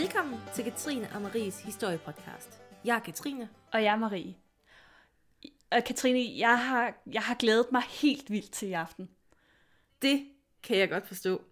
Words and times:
Velkommen 0.00 0.40
til 0.54 0.64
Katrine 0.64 1.08
og 1.14 1.22
Maries 1.22 1.60
historiepodcast. 1.60 2.60
Jeg 2.84 2.96
er 2.96 3.00
Katrine. 3.00 3.48
Og 3.72 3.82
jeg 3.82 3.92
er 3.92 3.96
Marie. 3.96 4.34
Og 5.70 5.84
Katrine, 5.84 6.38
jeg 6.38 6.58
har, 6.58 6.94
jeg 7.12 7.22
har 7.22 7.34
glædet 7.34 7.66
mig 7.72 7.82
helt 7.82 8.30
vildt 8.30 8.50
til 8.50 8.68
i 8.68 8.72
aften. 8.72 9.08
Det 10.02 10.26
kan 10.62 10.78
jeg 10.78 10.90
godt 10.90 11.06
forstå. 11.06 11.42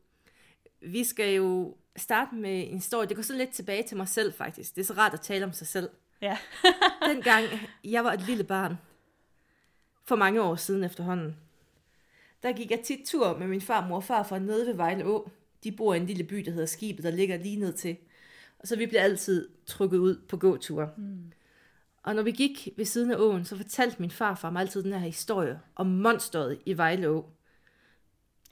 Vi 0.81 1.05
skal 1.05 1.35
jo 1.35 1.77
starte 1.97 2.35
med 2.35 2.71
en 2.71 2.75
historie. 2.75 3.09
Det 3.09 3.17
går 3.17 3.23
så 3.23 3.37
lidt 3.37 3.51
tilbage 3.51 3.83
til 3.83 3.97
mig 3.97 4.09
selv 4.09 4.35
faktisk. 4.35 4.75
Det 4.75 4.81
er 4.81 4.87
så 4.87 4.95
rart 4.95 5.15
at 5.15 5.21
tale 5.21 5.45
om 5.45 5.53
sig 5.53 5.67
selv. 5.67 5.91
Ja. 6.21 6.39
Dengang 7.09 7.45
jeg 7.85 8.05
var 8.05 8.13
et 8.13 8.27
lille 8.27 8.45
barn, 8.45 8.77
for 10.05 10.17
mange 10.17 10.43
år 10.43 10.57
siden 10.57 10.85
efterhånden, 10.85 11.37
der 12.43 12.53
gik 12.53 12.71
jeg 12.71 12.81
tit 12.81 13.07
tur 13.07 13.39
med 13.39 13.47
min 13.47 13.61
far, 13.61 13.89
mor 13.89 13.97
og 13.97 14.05
far 14.05 14.23
fra 14.23 14.39
nede 14.39 14.67
ved 14.67 14.75
Vejle 14.75 15.05
Å. 15.05 15.31
De 15.65 15.73
bor 15.73 15.95
i 15.95 15.97
en 15.97 16.07
lille 16.07 16.25
by, 16.25 16.37
der 16.37 16.51
hedder 16.51 16.67
Skibet, 16.67 17.05
der 17.05 17.11
ligger 17.11 17.37
lige 17.37 17.61
ned 17.61 17.73
til. 17.73 17.97
Så 18.67 18.77
vi 18.77 18.87
blev 18.87 19.01
altid 19.01 19.49
trukket 19.67 19.99
ud 19.99 20.17
på 20.29 20.37
gåture. 20.37 20.91
Mm. 20.97 21.33
Og 22.03 22.15
når 22.15 22.23
vi 22.23 22.31
gik 22.31 22.69
ved 22.77 22.85
siden 22.85 23.11
af 23.11 23.17
åen, 23.17 23.45
så 23.45 23.57
fortalte 23.57 23.97
min 23.99 24.11
far 24.11 24.35
for 24.35 24.51
mig 24.51 24.61
altid 24.61 24.83
den 24.83 24.93
her 24.93 24.99
historie 24.99 25.61
om 25.77 25.87
monsteret 25.87 26.59
i 26.67 26.77
Vejle 26.77 27.09
Å. 27.09 27.31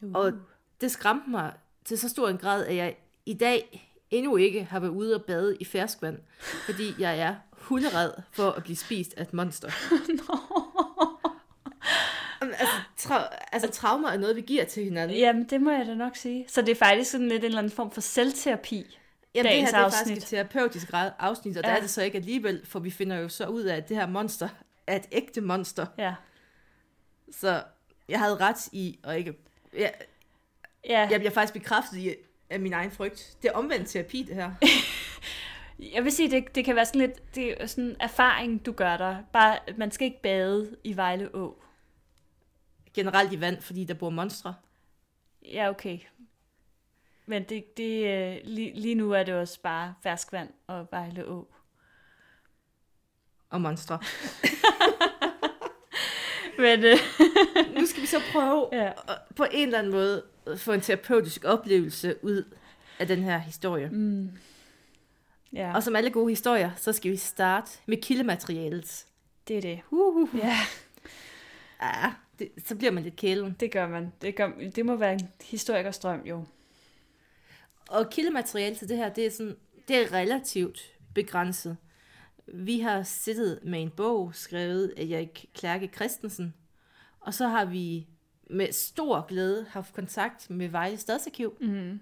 Uh. 0.02 0.10
Og 0.14 0.32
det 0.80 0.90
skræmte 0.90 1.30
mig 1.30 1.52
til 1.84 1.98
så 1.98 2.08
stor 2.08 2.28
en 2.28 2.38
grad, 2.38 2.66
at 2.66 2.76
jeg 2.76 2.96
i 3.26 3.34
dag 3.34 3.90
endnu 4.10 4.36
ikke 4.36 4.64
har 4.64 4.80
været 4.80 4.90
ude 4.90 5.14
og 5.14 5.24
bade 5.24 5.56
i 5.60 5.64
ferskvand, 5.64 6.18
fordi 6.66 6.94
jeg 6.98 7.18
er 7.18 7.34
hunderad 7.52 8.12
for 8.32 8.50
at 8.50 8.62
blive 8.62 8.76
spist 8.76 9.14
af 9.16 9.22
et 9.22 9.32
monster. 9.32 9.68
Altså, 12.58 12.74
tra- 13.00 13.48
altså, 13.52 13.70
traumer 13.70 14.08
er 14.08 14.18
noget, 14.18 14.36
vi 14.36 14.40
giver 14.40 14.64
til 14.64 14.84
hinanden. 14.84 15.16
Jamen, 15.18 15.44
det 15.44 15.60
må 15.60 15.70
jeg 15.70 15.86
da 15.86 15.94
nok 15.94 16.16
sige. 16.16 16.44
Så 16.48 16.62
det 16.62 16.68
er 16.68 16.74
faktisk 16.74 17.10
sådan 17.10 17.28
lidt 17.28 17.40
en 17.40 17.44
eller 17.44 17.58
anden 17.58 17.72
form 17.72 17.90
for 17.90 18.00
selvterapi. 18.00 18.98
Jamen, 19.34 19.44
det 19.44 19.52
dagens 19.52 19.70
her 19.70 19.76
det 19.76 19.82
er 19.82 19.84
afsnit. 19.84 19.98
faktisk 19.98 20.34
et 20.34 20.36
terapeutisk 20.36 20.90
afsnit, 21.18 21.56
og 21.56 21.62
ja. 21.64 21.68
Der 21.68 21.76
er 21.76 21.80
det 21.80 21.90
så 21.90 22.02
ikke 22.02 22.18
alligevel, 22.18 22.66
for 22.66 22.80
vi 22.80 22.90
finder 22.90 23.16
jo 23.16 23.28
så 23.28 23.46
ud 23.46 23.62
af, 23.62 23.76
at 23.76 23.88
det 23.88 23.96
her 23.96 24.06
monster 24.06 24.48
er 24.86 24.96
et 24.96 25.08
ægte 25.12 25.40
monster. 25.40 25.86
Ja. 25.98 26.14
Så 27.30 27.62
jeg 28.08 28.18
havde 28.18 28.36
ret 28.36 28.68
i, 28.72 28.98
og 29.02 29.18
ikke... 29.18 29.34
Jeg, 29.78 29.92
Ja, 30.88 31.08
jeg 31.10 31.20
bliver 31.20 31.30
faktisk 31.30 31.52
bekræftet 31.52 31.96
i 31.98 32.14
af 32.50 32.60
min 32.60 32.72
egen 32.72 32.90
frygt. 32.90 33.36
Det 33.42 33.48
er 33.48 33.52
omvendt 33.52 33.88
terapi, 33.88 34.22
det 34.22 34.34
her. 34.34 34.50
jeg 35.94 36.04
vil 36.04 36.12
sige, 36.12 36.30
det, 36.30 36.54
det 36.54 36.64
kan 36.64 36.76
være 36.76 36.86
sådan 36.86 37.00
lidt 37.00 37.34
det 37.34 37.62
er 37.62 37.66
sådan 37.66 37.84
en 37.84 37.96
erfaring, 38.00 38.66
du 38.66 38.72
gør 38.72 38.96
dig. 38.96 39.24
Bare, 39.32 39.58
man 39.76 39.90
skal 39.90 40.04
ikke 40.04 40.22
bade 40.22 40.76
i 40.84 40.96
Vejle 40.96 41.34
Å. 41.34 41.62
Generelt 42.94 43.32
i 43.32 43.40
vand, 43.40 43.62
fordi 43.62 43.84
der 43.84 43.94
bor 43.94 44.10
monstre 44.10 44.54
Ja, 45.42 45.70
okay. 45.70 45.98
Men 47.26 47.42
det, 47.42 47.76
det, 47.76 48.04
øh, 48.06 48.36
lige, 48.44 48.72
lige 48.80 48.94
nu 48.94 49.12
er 49.12 49.22
det 49.22 49.34
også 49.34 49.60
bare 49.60 49.94
ferskvand 50.02 50.48
og 50.66 50.88
Vejle 50.90 51.28
Å. 51.28 51.48
og 53.50 53.60
monstre. 53.60 53.98
Men 56.58 56.84
øh, 56.84 56.96
nu 57.80 57.86
skal 57.86 58.02
vi 58.02 58.06
så 58.06 58.20
prøve 58.32 58.68
ja. 58.72 58.88
at 59.08 59.18
på 59.36 59.46
en 59.52 59.66
eller 59.66 59.78
anden 59.78 59.92
måde 59.92 60.22
få 60.56 60.72
en 60.72 60.80
terapeutisk 60.80 61.44
oplevelse 61.44 62.14
ud 62.22 62.44
af 62.98 63.06
den 63.06 63.22
her 63.22 63.38
historie. 63.38 63.88
Mm. 63.92 64.30
Ja, 65.52 65.74
Og 65.74 65.82
som 65.82 65.96
alle 65.96 66.10
gode 66.10 66.28
historier, 66.30 66.70
så 66.76 66.92
skal 66.92 67.10
vi 67.10 67.16
starte 67.16 67.70
med 67.86 67.96
kildematerialet. 68.02 69.06
det 69.48 69.56
er 69.56 69.60
det. 69.60 69.80
Uh, 69.90 70.28
Ja, 70.38 70.56
ja, 71.82 72.12
det, 72.38 72.48
så 72.66 72.76
bliver 72.76 72.90
man 72.92 73.02
lidt 73.02 73.16
kælen. 73.16 73.56
det 73.60 73.72
gør 73.72 73.88
man. 73.88 74.12
Det, 74.22 74.36
gør, 74.36 74.50
det 74.76 74.86
må 74.86 74.96
være 74.96 75.12
en 75.12 75.28
historikers 75.44 75.98
drøm, 75.98 76.20
jo. 76.24 76.44
Og 77.88 78.10
kildemateriale 78.10 78.76
til 78.76 78.88
det 78.88 78.96
her, 78.96 79.08
det 79.08 79.26
er, 79.26 79.30
sådan, 79.30 79.56
det 79.88 79.96
er 79.96 80.12
relativt 80.12 80.80
begrænset. 81.14 81.76
Vi 82.46 82.80
har 82.80 83.02
siddet 83.02 83.60
med 83.62 83.82
en 83.82 83.90
bog, 83.90 84.30
skrevet 84.34 84.94
af 84.96 85.02
Erik 85.02 85.46
Klærke 85.54 85.90
Christensen, 85.94 86.54
og 87.20 87.34
så 87.34 87.48
har 87.48 87.64
vi 87.64 88.06
med 88.50 88.72
stor 88.72 89.26
glæde 89.26 89.66
haft 89.70 89.94
kontakt 89.94 90.50
med 90.50 90.68
Vejle 90.68 90.96
Stadsarkiv. 90.96 91.56
Mm. 91.60 92.00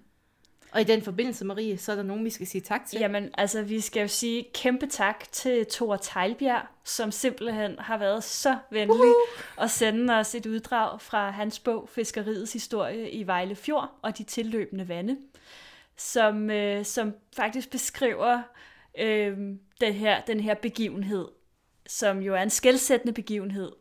Og 0.73 0.81
i 0.81 0.85
den 0.85 1.03
forbindelse, 1.03 1.45
Marie, 1.45 1.79
så 1.79 1.93
er 1.93 1.97
der 1.97 2.03
nogen, 2.03 2.25
vi 2.25 2.31
skal 2.31 2.47
sige 2.47 2.61
tak 2.61 2.87
til. 2.87 3.01
Jamen, 3.01 3.31
altså, 3.35 3.63
vi 3.63 3.81
skal 3.81 4.01
jo 4.01 4.09
sige 4.09 4.47
kæmpe 4.55 4.87
tak 4.87 5.33
til 5.33 5.67
Thor 5.71 5.97
Tejlbjerg, 5.97 6.67
som 6.85 7.11
simpelthen 7.11 7.79
har 7.79 7.99
været 7.99 8.25
så 8.25 8.59
venlig 8.71 8.97
uh-huh. 8.97 9.63
at 9.63 9.71
sende 9.71 10.15
os 10.15 10.35
et 10.35 10.47
uddrag 10.47 11.01
fra 11.01 11.31
hans 11.31 11.59
bog 11.59 11.89
Fiskeriets 11.89 12.53
historie 12.53 13.11
i 13.11 13.27
Vejle 13.27 13.55
Fjord 13.55 13.99
og 14.03 14.19
de 14.19 14.25
tilløbende 14.25 14.89
vande, 14.89 15.17
som, 15.97 16.51
øh, 16.51 16.85
som 16.85 17.15
faktisk 17.37 17.71
beskriver 17.71 18.43
øh, 18.99 19.39
den, 19.81 19.93
her, 19.95 20.21
den 20.21 20.41
her 20.41 20.55
begivenhed, 20.55 21.29
som 21.87 22.19
jo 22.23 22.35
er 22.35 22.43
en 22.43 22.51
skældsættende 22.51 23.13
begivenhed 23.13 23.73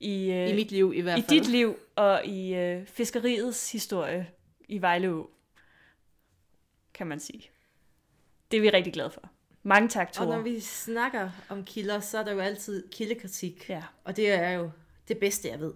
i, 0.00 0.30
øh, 0.30 0.50
I 0.50 0.54
mit 0.54 0.70
liv 0.72 0.92
i 0.94 1.00
hvert 1.00 1.18
i 1.18 1.22
fald. 1.22 1.40
dit 1.40 1.48
liv 1.48 1.76
og 1.96 2.24
i 2.26 2.54
øh, 2.54 2.86
fiskeriets 2.86 3.72
historie 3.72 4.30
i 4.68 4.78
Vejle 4.82 5.08
Å, 5.08 5.30
kan 6.94 7.06
man 7.06 7.20
sige. 7.20 7.50
Det 8.50 8.56
er 8.56 8.60
vi 8.60 8.70
rigtig 8.70 8.92
glade 8.92 9.10
for. 9.10 9.30
Mange 9.62 9.88
tak, 9.88 10.08
Og 10.08 10.14
Thor. 10.14 10.24
når 10.24 10.40
vi 10.42 10.60
snakker 10.60 11.30
om 11.48 11.64
kilder, 11.64 12.00
så 12.00 12.18
er 12.18 12.24
der 12.24 12.32
jo 12.32 12.38
altid 12.40 12.88
kildekritik. 12.90 13.68
Ja. 13.68 13.82
Og 14.04 14.16
det 14.16 14.30
er 14.32 14.50
jo 14.50 14.70
det 15.08 15.18
bedste, 15.18 15.48
jeg 15.48 15.60
ved. 15.60 15.72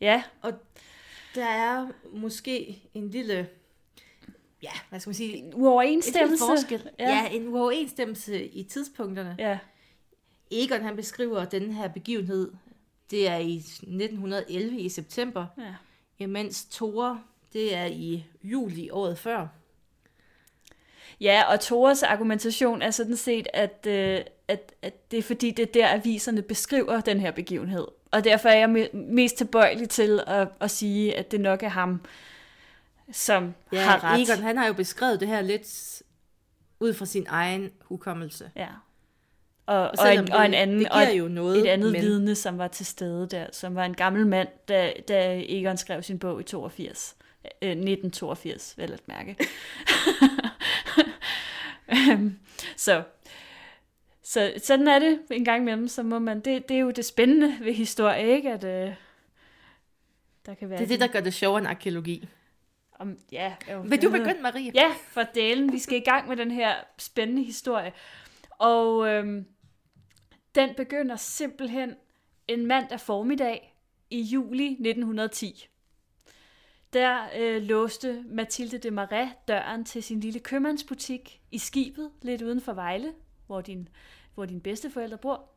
ja, 0.00 0.22
Der 1.34 1.44
er 1.46 1.88
måske 2.12 2.82
en 2.94 3.10
lille, 3.10 3.48
ja, 4.64 4.70
hvad 4.88 5.00
skal 5.00 5.08
man 5.08 5.14
sige, 5.14 5.36
en 5.36 5.54
uoverensstemmelse. 5.54 6.44
forskel. 6.46 6.90
Ja. 6.98 7.08
Ja. 7.08 7.22
ja, 7.22 7.28
en 7.28 7.48
uoverensstemmelse 7.48 8.44
i 8.46 8.62
tidspunkterne. 8.62 9.36
Ja. 9.38 9.58
Egon 10.50 10.82
han 10.82 10.96
beskriver 10.96 11.44
den 11.44 11.72
her 11.72 11.88
begivenhed, 11.88 12.52
det 13.10 13.28
er 13.28 13.36
i 13.36 13.56
1911 13.56 14.80
i 14.80 14.88
september, 14.88 15.46
ja. 15.58 15.74
imens 16.18 16.64
Tore, 16.64 17.20
det 17.52 17.74
er 17.74 17.84
i 17.84 18.24
juli 18.42 18.90
året 18.90 19.18
før. 19.18 19.46
Ja, 21.20 21.42
og 21.52 21.60
Tores 21.60 22.02
argumentation 22.02 22.82
er 22.82 22.90
sådan 22.90 23.16
set, 23.16 23.46
at, 23.52 23.86
øh, 23.88 24.20
at, 24.48 24.74
at 24.82 25.10
det 25.10 25.18
er 25.18 25.22
fordi, 25.22 25.50
det 25.50 25.62
er 25.62 25.72
der, 25.72 25.88
aviserne 25.92 26.42
beskriver 26.42 27.00
den 27.00 27.20
her 27.20 27.30
begivenhed. 27.30 27.86
Og 28.10 28.24
derfor 28.24 28.48
er 28.48 28.58
jeg 28.58 28.68
me- 28.68 28.96
mest 28.96 29.36
tilbøjelig 29.36 29.88
til 29.88 30.20
at, 30.26 30.48
at 30.60 30.70
sige, 30.70 31.16
at 31.16 31.30
det 31.30 31.40
nok 31.40 31.62
er 31.62 31.68
ham, 31.68 32.00
som 33.12 33.54
Ja, 33.72 33.80
har 33.80 34.04
ret. 34.04 34.20
Egon 34.20 34.42
han 34.42 34.56
har 34.56 34.66
jo 34.66 34.72
beskrevet 34.72 35.20
det 35.20 35.28
her 35.28 35.40
lidt 35.40 36.02
ud 36.80 36.94
fra 36.94 37.06
sin 37.06 37.26
egen 37.28 37.70
hukommelse. 37.80 38.50
Ja. 38.56 38.68
Og, 39.66 39.90
og, 39.98 40.14
en, 40.14 40.32
og 40.32 40.46
en 40.46 40.54
anden, 40.54 40.78
det 40.78 40.90
giver 40.92 41.08
et, 41.08 41.18
jo 41.18 41.28
noget, 41.28 41.58
et 41.58 41.66
andet 41.66 41.92
men- 41.92 42.00
vidne, 42.02 42.34
som 42.34 42.58
var 42.58 42.68
til 42.68 42.86
stede 42.86 43.28
der, 43.30 43.46
som 43.52 43.74
var 43.74 43.84
en 43.84 43.94
gammel 43.94 44.26
mand, 44.26 44.48
da, 44.68 44.92
da 45.08 45.42
Egon 45.48 45.76
skrev 45.76 46.02
sin 46.02 46.18
bog 46.18 46.40
i 46.40 46.42
82. 46.44 47.16
Øh, 47.62 47.70
1982, 47.70 48.74
vel 48.78 48.92
at 48.92 49.08
mærke. 49.08 49.36
Øhm, 51.88 52.38
så, 52.76 53.02
så 54.22 54.52
sådan 54.62 54.88
er 54.88 54.98
det 54.98 55.18
en 55.30 55.44
gang 55.44 55.62
imellem, 55.62 55.88
så 55.88 56.02
må 56.02 56.18
man, 56.18 56.40
det, 56.40 56.68
det 56.68 56.74
er 56.74 56.80
jo 56.80 56.90
det 56.90 57.04
spændende 57.04 57.56
ved 57.60 57.72
historie, 57.72 58.36
ikke? 58.36 58.52
At 58.52 58.64
øh, 58.64 58.94
der 60.46 60.54
kan 60.54 60.70
være... 60.70 60.78
Det 60.78 60.84
er 60.84 60.88
det, 60.88 61.00
der 61.00 61.06
gør 61.06 61.20
det 61.20 61.34
sjovere 61.34 61.58
end 61.58 61.68
arkeologi. 61.68 62.28
Om, 62.98 63.18
ja, 63.32 63.54
jo, 63.72 63.80
Vil 63.80 64.02
du 64.02 64.10
begynde, 64.10 64.42
Marie? 64.42 64.72
Ja, 64.74 64.94
for 65.08 65.22
delen. 65.22 65.72
Vi 65.72 65.78
skal 65.78 65.98
i 65.98 66.04
gang 66.04 66.28
med 66.28 66.36
den 66.36 66.50
her 66.50 66.74
spændende 66.98 67.42
historie. 67.42 67.92
Og 68.50 69.08
øhm, 69.08 69.46
den 70.54 70.74
begynder 70.76 71.16
simpelthen 71.16 71.94
en 72.48 72.66
mandag 72.66 73.00
formiddag 73.00 73.76
i 74.10 74.20
juli 74.20 74.66
1910. 74.66 75.68
Der 76.92 77.28
øh, 77.36 77.62
låste 77.62 78.24
Mathilde 78.28 78.78
de 78.78 78.90
Marais 78.90 79.30
døren 79.48 79.84
til 79.84 80.02
sin 80.02 80.20
lille 80.20 80.40
købmandsbutik 80.40 81.40
i 81.50 81.58
skibet, 81.58 82.10
lidt 82.22 82.42
uden 82.42 82.60
for 82.60 82.72
Vejle, 82.72 83.12
hvor 83.46 83.60
din, 83.60 83.88
hvor 84.34 84.44
din 84.44 84.60
bedsteforældre 84.60 85.18
bor. 85.18 85.50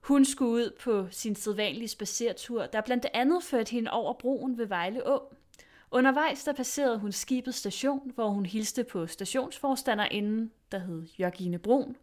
Hun 0.00 0.24
skulle 0.24 0.50
ud 0.50 0.76
på 0.80 1.06
sin 1.10 1.34
sædvanlige 1.34 1.88
spacertur, 1.88 2.66
der 2.66 2.80
blandt 2.80 3.06
andet 3.14 3.42
førte 3.42 3.70
hende 3.70 3.90
over 3.90 4.12
broen 4.12 4.58
ved 4.58 4.66
Vejle 4.66 5.06
Å. 5.06 5.34
Undervejs 5.94 6.44
der 6.44 6.52
passerede 6.52 6.98
hun 6.98 7.12
skibets 7.12 7.58
station, 7.58 8.12
hvor 8.14 8.28
hun 8.28 8.46
hilste 8.46 8.84
på 8.84 9.06
stationsforstanderinden, 9.06 10.50
der 10.72 10.78
hed 10.78 11.06
Jørgine 11.20 11.58
Brun. 11.58 11.96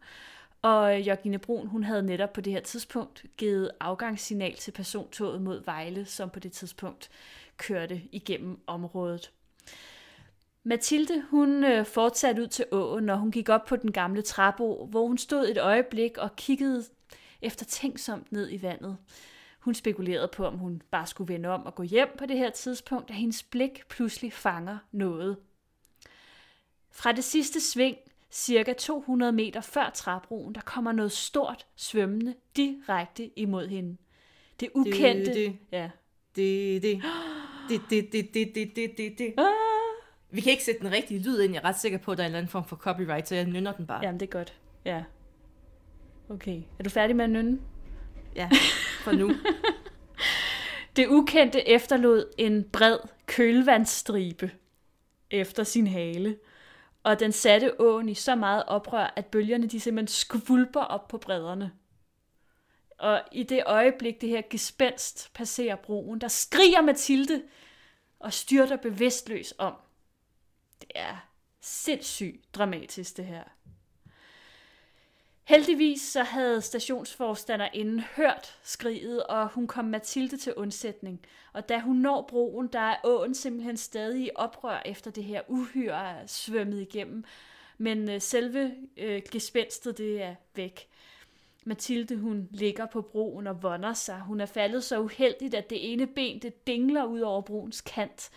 Og 0.62 1.02
Jørgine 1.02 1.40
Brun, 1.40 1.68
hun 1.68 1.84
havde 1.84 2.04
netop 2.04 2.34
på 2.34 2.42
det 2.42 2.54
her 2.54 2.60
tidspunkt 2.60 3.26
givet 3.38 3.72
afgangssignal 3.80 4.56
til 4.56 4.72
persontoget 4.72 5.42
mod 5.42 5.66
Vejle, 5.66 6.06
som 6.06 6.30
på 6.30 6.40
det 6.40 6.52
tidspunkt 6.52 7.10
kørte 7.58 8.02
igennem 8.12 8.60
området. 8.68 9.32
Mathilde, 10.64 11.24
hun 11.30 11.64
øh, 11.64 11.86
fortsatte 11.86 12.42
ud 12.42 12.48
til 12.48 12.66
åen, 12.72 13.04
når 13.04 13.16
hun 13.16 13.32
gik 13.32 13.50
op 13.50 13.66
på 13.66 13.76
den 13.76 13.92
gamle 13.92 14.22
træbro, 14.22 14.86
hvor 14.86 15.08
hun 15.08 15.18
stod 15.18 15.50
et 15.50 15.58
øjeblik 15.58 16.18
og 16.18 16.36
kiggede 16.36 16.84
eftertænksomt 17.42 18.32
ned 18.32 18.52
i 18.52 18.62
vandet. 18.62 18.98
Hun 19.62 19.74
spekulerede 19.74 20.30
på, 20.34 20.46
om 20.46 20.58
hun 20.58 20.81
bare 20.92 21.08
skulle 21.08 21.34
vende 21.34 21.50
om 21.50 21.66
og 21.66 21.75
gå 21.75 21.84
hjem 21.84 22.10
på 22.18 22.25
det 22.25 22.38
her 22.38 22.50
tidspunkt, 22.50 23.10
da 23.10 23.13
hendes 23.13 23.44
blik 23.44 23.88
pludselig 23.90 24.34
fanger 24.34 24.78
noget. 24.92 25.38
Fra 26.92 27.12
det 27.12 27.24
sidste 27.24 27.62
sving, 27.62 27.98
cirka 28.31 28.74
200 28.74 29.31
meter 29.31 29.62
før 29.62 29.90
træbroen, 29.94 30.56
der 30.56 30.62
kommer 30.62 30.92
noget 30.92 31.12
stort 31.12 31.66
svømmende 31.75 32.36
direkte 32.56 33.40
imod 33.40 33.68
hende. 33.68 33.98
Det 34.60 34.69
ukendte... 34.75 35.25
Det, 35.25 35.36
det. 35.36 35.58
Ja. 35.72 35.90
Det, 36.36 36.81
det. 36.81 37.04
Det, 37.69 37.81
det, 37.90 38.12
det, 38.12 38.34
det, 38.34 38.56
det, 38.56 38.75
det, 38.75 38.98
det, 38.98 39.18
det. 39.18 39.34
Ah. 39.38 39.46
Vi 40.31 40.42
kan 40.42 40.52
ikke 40.52 40.63
sætte 40.63 40.81
den 40.81 40.92
rigtige 40.92 41.19
lyd 41.19 41.42
ind. 41.42 41.54
Jeg 41.54 41.60
er 41.63 41.66
ret 41.66 41.80
sikker 41.80 41.98
på, 41.98 42.12
at 42.12 42.18
der 42.18 42.24
er 42.24 42.25
en 42.25 42.30
eller 42.30 42.40
anden 42.40 42.52
form 42.52 42.66
for 42.66 42.75
copyright, 42.75 43.28
så 43.28 43.36
jeg 43.36 43.46
nynner 43.46 43.72
den 43.72 43.88
bare. 43.88 44.00
Jamen, 44.04 44.19
det 44.19 44.25
er 44.25 44.31
godt. 44.31 44.54
Ja. 44.86 45.04
Okay. 46.30 46.62
Er 46.80 46.84
du 46.84 46.90
færdig 46.90 47.16
med 47.16 47.25
at 47.25 47.31
nynne? 47.31 47.60
Ja, 48.36 48.50
for 49.01 49.12
nu. 49.12 49.31
Det 50.95 51.07
ukendte 51.07 51.68
efterlod 51.68 52.33
en 52.38 52.69
bred 52.69 52.98
kølvandsstribe 53.25 54.51
efter 55.30 55.63
sin 55.63 55.88
hale, 55.88 56.38
og 57.03 57.19
den 57.19 57.31
satte 57.31 57.81
åen 57.81 58.09
i 58.09 58.13
så 58.13 58.36
meget 58.36 58.63
oprør, 58.68 59.13
at 59.15 59.25
bølgerne 59.25 59.68
de 59.68 59.80
simpelthen 59.80 60.07
skvulper 60.07 60.81
op 60.81 61.07
på 61.07 61.18
bredderne. 61.18 61.71
Og 62.98 63.21
i 63.31 63.44
det 63.44 63.63
øjeblik, 63.65 64.21
det 64.21 64.30
her 64.30 64.42
gespenst 64.50 65.33
passerer 65.33 65.75
broen, 65.75 66.21
der 66.21 66.27
skriger 66.27 66.81
Mathilde 66.81 67.42
og 68.19 68.33
styrter 68.33 68.75
bevidstløs 68.75 69.53
om. 69.57 69.75
Det 70.81 70.92
er 70.95 71.18
sindssygt 71.62 72.56
dramatisk, 72.56 73.18
det 73.18 73.25
her. 73.25 73.44
Heldigvis 75.51 76.01
så 76.01 76.24
havde 76.24 76.62
stationsforstanderinden 76.62 78.00
hørt 78.00 78.59
skriget, 78.63 79.24
og 79.24 79.48
hun 79.48 79.68
kom 79.68 79.86
Mathilde 79.86 80.38
til 80.38 80.53
undsætning. 80.53 81.21
Og 81.53 81.69
da 81.69 81.80
hun 81.80 81.95
når 81.95 82.21
broen, 82.21 82.68
der 82.68 82.80
er 82.80 82.95
åen 83.03 83.36
simpelthen 83.36 83.77
stadig 83.77 84.25
i 84.25 84.30
oprør 84.36 84.81
efter 84.86 85.12
det 85.12 85.24
her 85.24 85.42
uhyre 85.48 86.12
er 86.12 86.27
svømmet 86.27 86.81
igennem. 86.81 87.24
Men 87.77 88.09
øh, 88.09 88.21
selve 88.21 88.75
øh, 88.98 89.21
gespenstet, 89.31 89.98
det 89.98 90.21
er 90.21 90.36
væk. 90.56 90.88
Mathilde, 91.65 92.18
hun 92.18 92.48
ligger 92.51 92.86
på 92.86 93.01
broen 93.01 93.48
og 93.48 93.63
vonder 93.63 93.94
sig. 93.94 94.19
Hun 94.19 94.42
er 94.42 94.45
faldet 94.45 94.83
så 94.83 95.00
uheldigt, 95.00 95.53
at 95.53 95.69
det 95.69 95.94
ene 95.94 96.07
ben, 96.07 96.42
det 96.42 96.68
dingler 96.68 97.03
ud 97.03 97.19
over 97.19 97.42
broens 97.42 97.81
kant. 97.81 98.30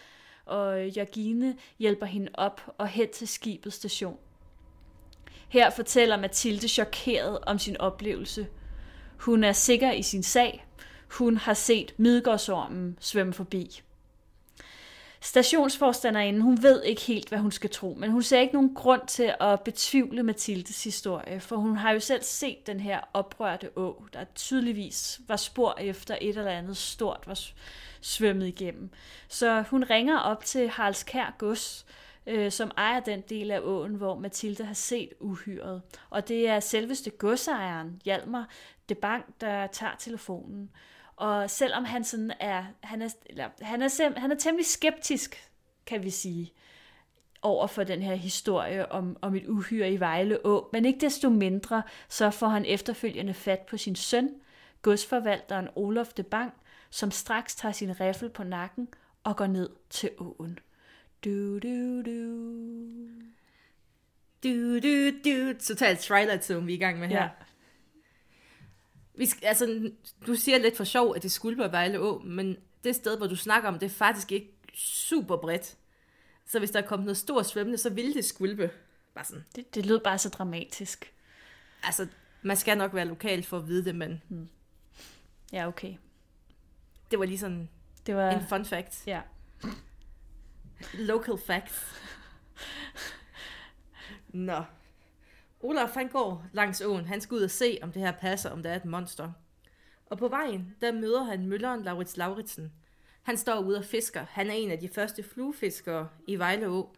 Og 0.45 0.81
øh, 0.81 0.99
Jørgine 0.99 1.57
hjælper 1.79 2.07
hende 2.07 2.31
op 2.35 2.75
og 2.79 2.89
hen 2.89 3.09
til 3.13 3.29
skibets 3.29 3.77
station. 3.77 4.19
Her 5.55 5.71
fortæller 5.71 6.17
Mathilde 6.17 6.69
chokeret 6.69 7.39
om 7.47 7.59
sin 7.59 7.77
oplevelse. 7.81 8.47
Hun 9.17 9.45
er 9.45 9.53
sikker 9.53 9.93
i 9.93 10.03
sin 10.03 10.23
sag. 10.23 10.67
Hun 11.09 11.37
har 11.37 11.55
set 11.55 11.95
Midgårdsormen 11.97 12.97
svømme 13.01 13.33
forbi. 13.33 13.83
Stationsforstanderinden, 15.21 16.43
hun 16.43 16.63
ved 16.63 16.83
ikke 16.83 17.03
helt, 17.03 17.29
hvad 17.29 17.39
hun 17.39 17.53
skal 17.53 17.71
tro, 17.71 17.97
men 17.99 18.11
hun 18.11 18.23
ser 18.23 18.41
ikke 18.41 18.55
nogen 18.55 18.75
grund 18.75 19.07
til 19.07 19.35
at 19.41 19.61
betvivle 19.61 20.23
Mathildes 20.23 20.85
historie, 20.85 21.41
for 21.41 21.57
hun 21.57 21.77
har 21.77 21.93
jo 21.93 22.01
selv 22.01 22.23
set 22.23 22.67
den 22.67 22.81
her 22.81 23.01
oprørte 23.13 23.71
å, 23.77 24.05
der 24.13 24.25
tydeligvis 24.35 25.21
var 25.29 25.37
spor 25.37 25.77
efter 25.81 26.19
et 26.21 26.37
eller 26.37 26.51
andet 26.51 26.77
stort 26.77 27.23
var 27.27 27.41
svømmet 28.01 28.47
igennem. 28.47 28.91
Så 29.29 29.65
hun 29.71 29.85
ringer 29.85 30.19
op 30.19 30.45
til 30.45 30.69
Haraldskær 30.69 31.35
Gods, 31.39 31.87
øh, 32.27 32.53
som 32.53 32.71
ejer 32.77 33.01
den 33.01 33.21
del 33.21 33.51
af 33.51 33.61
åen, 33.61 33.95
hvor 33.95 34.19
Mathilde 34.19 34.65
har 34.65 34.75
set 34.75 35.13
uhyret. 35.21 35.83
Og 36.11 36.29
det 36.29 36.49
er 36.49 36.61
selveste 36.61 37.11
godsejeren, 37.11 38.01
Hjalmar 38.05 38.49
de 38.89 38.95
Bank, 38.95 39.25
der 39.41 39.67
tager 39.67 39.97
telefonen. 39.99 40.71
Og 41.17 41.51
selvom 41.51 41.85
han 41.85 42.05
sådan 42.05 42.33
er, 42.41 42.65
han 42.81 43.03
er, 43.03 43.09
eller, 43.27 43.49
han 43.61 43.83
er, 43.83 43.89
sem, 43.89 44.15
han 44.17 44.31
er 44.31 44.37
temmelig 44.37 44.67
skeptisk, 44.67 45.51
kan 45.87 46.05
vi 46.05 46.11
sige, 46.11 46.53
over 47.43 47.67
for 47.67 47.85
den 47.85 48.03
her 48.03 48.15
historie 48.15 48.93
om, 48.93 49.17
om 49.23 49.35
et 49.35 49.47
uhyre 49.47 49.91
i 49.93 50.01
Vejle 50.01 50.47
Å, 50.47 50.69
men 50.73 50.85
ikke 50.85 51.01
desto 51.01 51.31
mindre, 51.31 51.83
så 52.09 52.31
får 52.31 52.49
han 52.49 52.65
efterfølgende 52.65 53.35
fat 53.35 53.61
på 53.61 53.77
sin 53.77 53.97
søn, 53.97 54.31
godsforvalteren 54.83 55.69
Olof 55.77 56.09
de 56.09 56.23
Bang, 56.23 56.53
som 56.91 57.11
straks 57.11 57.55
tager 57.55 57.73
sin 57.73 58.01
riffel 58.01 58.31
på 58.31 58.45
nakken 58.45 58.89
og 59.25 59.37
går 59.37 59.47
ned 59.47 59.69
til 59.91 60.11
åen. 60.19 60.59
Du, 61.25 61.59
du, 61.59 62.03
du. 62.03 62.21
Du, 64.45 64.79
du, 64.81 65.11
du. 65.25 65.59
Totalt 65.59 65.99
Twilight 66.01 66.45
Zone, 66.45 66.67
vi 66.67 66.73
er 66.73 66.77
i 66.77 66.81
gang 66.81 66.99
med 66.99 67.09
her. 67.09 67.23
Ja. 67.23 67.29
Vi 69.15 69.27
skal, 69.27 69.47
altså, 69.47 69.91
du 70.27 70.35
siger 70.35 70.59
lidt 70.59 70.77
for 70.77 70.85
sjov, 70.85 71.17
at 71.17 71.23
det 71.23 71.33
skulle 71.33 71.59
være 71.59 71.73
Vejle 71.73 72.01
Å, 72.01 72.19
men 72.19 72.57
det 72.85 72.97
sted, 72.97 73.17
hvor 73.17 73.27
du 73.27 73.37
snakker 73.37 73.69
om, 73.69 73.79
det 73.79 73.87
er 73.87 73.91
faktisk 73.91 74.33
ikke 74.33 74.53
super 74.75 75.37
bredt. 75.37 75.77
Så 76.47 76.59
hvis 76.59 76.71
der 76.71 76.83
er 76.83 76.87
kommet 76.87 77.05
noget 77.07 77.17
stort 77.17 77.47
svømmende, 77.47 77.79
så 77.79 77.91
ville 77.91 78.15
det 78.15 78.25
skvulpe. 78.25 78.71
Bare 79.15 79.25
sådan. 79.25 79.45
Det, 79.57 79.75
det 79.75 79.87
lød 79.87 80.01
bare 80.01 80.19
så 80.19 80.29
dramatisk. 80.29 81.13
Altså, 81.83 82.07
man 82.43 82.57
skal 82.57 82.79
nok 82.79 82.95
være 82.95 83.05
lokal 83.05 83.43
for 83.43 83.59
at 83.59 83.69
vide 83.69 83.85
det, 83.85 83.95
men 83.95 84.23
Ja, 85.53 85.69
okay. 85.69 85.95
det 87.11 87.19
var 87.19 87.25
lige 87.25 87.39
sådan 87.39 87.69
Det 88.07 88.17
var... 88.17 88.31
en 88.31 88.47
fun 88.49 88.65
fact. 88.65 89.07
Ja. 89.07 89.21
Local 90.95 91.39
facts. 91.39 92.01
Nå. 94.29 94.63
Olaf 95.61 95.95
han 95.95 96.09
går 96.09 96.47
langs 96.53 96.81
åen. 96.81 97.05
Han 97.05 97.21
skal 97.21 97.35
ud 97.35 97.43
og 97.43 97.51
se, 97.51 97.79
om 97.83 97.93
det 97.93 98.03
her 98.03 98.13
passer, 98.13 98.51
om 98.51 98.63
der 98.63 98.71
er 98.71 98.77
et 98.77 98.85
monster. 98.85 99.33
Og 100.07 100.19
på 100.19 100.29
vejen, 100.29 100.77
der 100.81 100.93
møder 100.93 101.23
han 101.23 101.47
mølleren 101.47 101.83
Laurits 101.83 102.17
Lauritsen. 102.17 102.73
Han 103.23 103.37
står 103.37 103.59
ude 103.59 103.79
og 103.79 103.85
fisker. 103.85 104.27
Han 104.31 104.51
er 104.51 104.55
en 104.55 104.71
af 104.71 104.79
de 104.79 104.89
første 104.89 105.23
fluefiskere 105.23 106.09
i 106.27 106.37
Vejle 106.37 106.69
Å. 106.69 106.93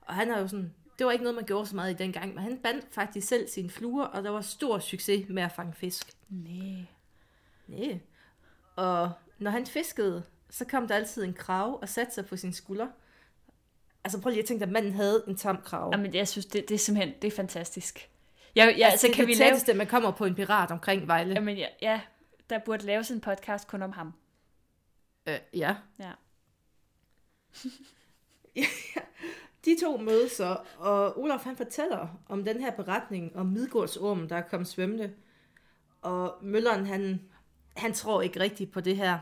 Og 0.00 0.14
han 0.14 0.30
er 0.30 0.38
jo 0.38 0.48
sådan, 0.48 0.74
det 0.98 1.06
var 1.06 1.12
ikke 1.12 1.24
noget, 1.24 1.36
man 1.36 1.44
gjorde 1.44 1.66
så 1.66 1.76
meget 1.76 1.94
i 1.94 1.96
dengang, 1.96 2.34
men 2.34 2.42
han 2.42 2.58
bandt 2.62 2.84
faktisk 2.90 3.28
selv 3.28 3.48
sine 3.48 3.70
fluer, 3.70 4.04
og 4.04 4.24
der 4.24 4.30
var 4.30 4.40
stor 4.40 4.78
succes 4.78 5.28
med 5.28 5.42
at 5.42 5.52
fange 5.52 5.72
fisk. 5.72 6.12
Nej. 6.28 6.86
Nej. 7.66 8.00
Og 8.76 9.12
når 9.38 9.50
han 9.50 9.66
fiskede, 9.66 10.22
så 10.50 10.64
kom 10.64 10.88
der 10.88 10.94
altid 10.94 11.24
en 11.24 11.34
krav 11.34 11.78
og 11.82 11.88
satte 11.88 12.14
sig 12.14 12.26
på 12.26 12.36
sin 12.36 12.52
skulder. 12.52 12.88
Altså 14.04 14.20
prøv 14.20 14.30
lige 14.30 14.40
at 14.42 14.46
tænke 14.46 14.60
dig, 14.60 14.66
at 14.66 14.72
manden 14.72 14.92
havde 14.92 15.24
en 15.28 15.36
tam 15.36 15.62
krav. 15.64 15.90
Jamen, 15.92 16.14
jeg 16.14 16.28
synes, 16.28 16.46
det, 16.46 16.68
det 16.68 16.74
er 16.74 16.78
simpelthen 16.78 17.14
det 17.22 17.32
er 17.32 17.36
fantastisk. 17.36 18.10
Ja, 18.56 18.64
ja 18.78 18.86
altså, 18.86 19.06
det 19.06 19.12
er 19.12 19.16
kan 19.16 19.26
det 19.26 19.28
vi 19.28 19.34
lave... 19.34 19.50
tætteste, 19.50 19.74
man 19.74 19.86
kommer 19.86 20.10
på 20.10 20.24
en 20.24 20.34
pirat 20.34 20.70
omkring 20.70 21.06
Vejle. 21.08 21.34
Jamen, 21.34 21.56
ja, 21.56 21.66
ja, 21.82 22.00
der 22.50 22.58
burde 22.58 22.86
laves 22.86 23.10
en 23.10 23.20
podcast 23.20 23.68
kun 23.68 23.82
om 23.82 23.92
ham. 23.92 24.12
Øh, 25.26 25.38
ja. 25.54 25.76
Ja. 25.98 26.12
De 29.64 29.76
to 29.80 29.96
mødes 29.96 30.32
så, 30.32 30.58
og 30.78 31.18
Olaf 31.18 31.40
han 31.40 31.56
fortæller 31.56 32.20
om 32.28 32.44
den 32.44 32.60
her 32.60 32.70
beretning 32.70 33.36
om 33.36 33.46
Midgårdsormen, 33.46 34.28
der 34.28 34.36
er 34.36 34.42
kommet 34.42 34.68
svømmende. 34.68 35.12
Og 36.02 36.38
Mølleren, 36.42 36.86
han, 36.86 37.20
han 37.76 37.92
tror 37.92 38.22
ikke 38.22 38.40
rigtigt 38.40 38.72
på 38.72 38.80
det 38.80 38.96
her. 38.96 39.18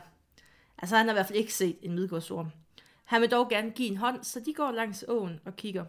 Altså 0.77 0.95
han 0.95 1.05
har 1.05 1.13
i 1.13 1.15
hvert 1.15 1.27
fald 1.27 1.39
ikke 1.39 1.53
set 1.53 1.77
en 1.81 1.95
Midgårdsorm. 1.95 2.47
Han 3.11 3.21
vil 3.21 3.31
dog 3.31 3.49
gerne 3.49 3.71
give 3.71 3.87
en 3.87 3.97
hånd, 3.97 4.23
så 4.23 4.39
de 4.39 4.53
går 4.53 4.71
langs 4.71 5.05
åen 5.07 5.39
og 5.45 5.55
kigger. 5.55 5.85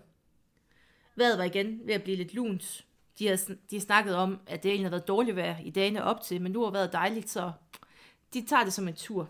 Vejret 1.17 1.39
var 1.39 1.45
igen 1.45 1.81
ved 1.85 1.95
at 1.95 2.03
blive 2.03 2.17
lidt 2.17 2.35
lunt. 2.35 2.85
De 3.19 3.27
har, 3.29 3.37
de 3.71 3.77
har 3.77 3.81
snakket 3.81 4.17
om, 4.17 4.41
at 4.47 4.63
det 4.63 4.69
egentlig 4.69 4.87
har 4.87 4.91
været 4.91 5.09
dårligt 5.09 5.37
vejr 5.37 5.57
i 5.65 5.71
dagene 5.71 6.05
op 6.05 6.21
til, 6.21 6.43
men 6.43 6.53
nu 6.53 6.65
har 6.65 6.71
været 6.71 6.93
dejligt, 6.93 7.31
så 7.31 7.53
de 8.35 8.47
tager 8.47 8.65
det 8.65 8.73
som 8.73 8.89
en 8.89 8.95
tur. 8.95 9.29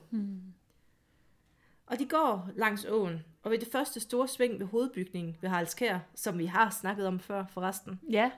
Og 1.87 1.99
de 1.99 2.07
går 2.07 2.49
langs 2.57 2.87
åen, 2.91 3.25
og 3.43 3.51
ved 3.51 3.59
det 3.59 3.69
første 3.73 4.01
store 4.01 4.29
sving 4.29 4.59
ved 4.61 4.67
hovedbygningen 4.67 5.37
ved 5.41 5.49
Haraldskær, 5.49 5.99
som 6.15 6.39
vi 6.39 6.47
har 6.47 6.71
snakket 6.71 7.07
om 7.07 7.21
før 7.21 7.45
forresten. 7.51 8.01
Ja. 8.11 8.31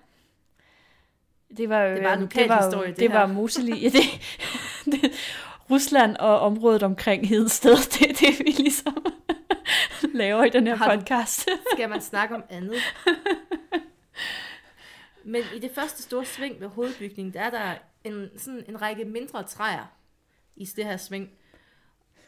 Det 1.56 1.68
var 1.68 1.82
jo, 1.82 1.94
Det 1.94 2.04
var 2.04 2.12
en 2.12 2.18
øhm, 2.18 2.22
lokal 2.22 2.42
det 2.42 2.50
var, 2.50 2.64
historie, 2.64 2.88
det 2.88 2.96
det 2.96 3.12
her. 3.12 3.18
var 3.18 3.26
Moseli. 3.26 3.80
Ja, 3.80 3.88
det, 3.98 4.02
det, 4.84 5.10
Rusland 5.70 6.16
og 6.16 6.40
området 6.40 6.82
omkring 6.82 7.28
Hedensted, 7.28 7.76
det 7.98 8.10
er 8.10 8.14
det, 8.14 8.38
vi 8.38 8.50
ligesom 8.50 9.06
laver 10.14 10.44
i 10.44 10.50
den 10.50 10.66
her 10.66 10.76
Har 10.76 10.96
podcast. 10.96 11.48
Skal 11.74 11.88
man 11.88 12.00
snakke 12.00 12.34
om 12.34 12.42
andet? 12.50 12.76
Men 15.24 15.42
i 15.54 15.58
det 15.58 15.70
første 15.74 16.02
store 16.02 16.24
sving 16.24 16.60
ved 16.60 16.68
hovedbygningen, 16.68 17.34
der 17.34 17.40
er 17.40 17.50
der 17.50 17.74
en, 18.04 18.30
sådan 18.38 18.64
en 18.68 18.82
række 18.82 19.04
mindre 19.04 19.42
træer 19.42 19.92
i 20.56 20.64
det 20.64 20.84
her 20.84 20.96
sving. 20.96 21.30